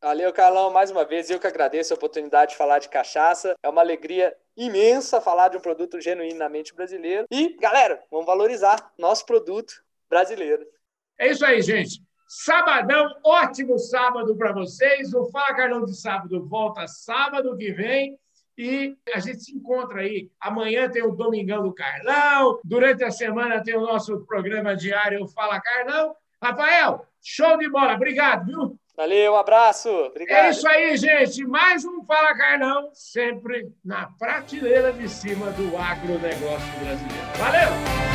Valeu, 0.02 0.32
Carlão, 0.32 0.72
mais 0.72 0.92
uma 0.92 1.04
vez. 1.04 1.30
Eu 1.30 1.40
que 1.40 1.48
agradeço 1.48 1.94
a 1.94 1.98
oportunidade 1.98 2.52
de 2.52 2.58
falar 2.58 2.80
de 2.80 2.88
cachaça. 2.88 3.54
É 3.62 3.68
uma 3.68 3.82
alegria 3.82 4.34
imensa 4.56 5.20
falar 5.20 5.50
de 5.50 5.58
um 5.58 5.62
produto 5.62 6.00
genuinamente 6.00 6.74
brasileiro. 6.74 7.26
E, 7.30 7.58
galera, 7.58 8.02
vamos 8.10 8.26
valorizar 8.26 8.94
nosso 8.98 9.26
produto 9.26 9.84
brasileiro. 10.10 10.66
É 11.18 11.30
isso 11.30 11.46
aí, 11.46 11.62
gente. 11.62 12.02
Sabadão, 12.28 13.12
ótimo 13.26 13.78
sábado 13.78 14.38
para 14.38 14.54
vocês. 14.54 15.14
O 15.14 15.26
Fala 15.32 15.54
Carlão 15.56 15.84
de 15.84 16.00
Sábado 16.00 16.48
volta 16.48 16.88
sábado 16.88 17.58
que 17.58 17.74
vem. 17.74 18.18
E 18.60 18.98
a 19.14 19.20
gente 19.20 19.40
se 19.40 19.56
encontra 19.56 20.02
aí. 20.02 20.30
Amanhã 20.38 20.90
tem 20.90 21.02
o 21.02 21.16
Domingão 21.16 21.64
do 21.64 21.74
Carlão. 21.74 22.60
Durante 22.62 23.06
a 23.06 23.10
semana 23.10 23.64
tem 23.64 23.78
o 23.78 23.86
nosso 23.86 24.20
programa 24.26 24.76
diário 24.76 25.26
Fala 25.30 25.62
Carlão. 25.62 26.14
Rafael, 26.44 27.06
show 27.24 27.58
de 27.58 27.70
bola. 27.70 27.94
Obrigado, 27.94 28.46
viu? 28.46 28.78
Valeu, 28.98 29.32
um 29.32 29.38
abraço. 29.38 29.90
Obrigado. 29.90 30.46
É 30.46 30.50
isso 30.50 30.68
aí, 30.68 30.98
gente. 30.98 31.46
Mais 31.48 31.86
um 31.86 32.04
Fala 32.04 32.36
Carlão, 32.38 32.90
sempre 32.94 33.72
na 33.84 34.10
prateleira 34.20 34.92
de 34.92 35.08
cima 35.08 35.52
do 35.52 35.78
agronegócio 35.78 36.80
brasileiro. 36.82 37.28
Valeu! 37.38 38.09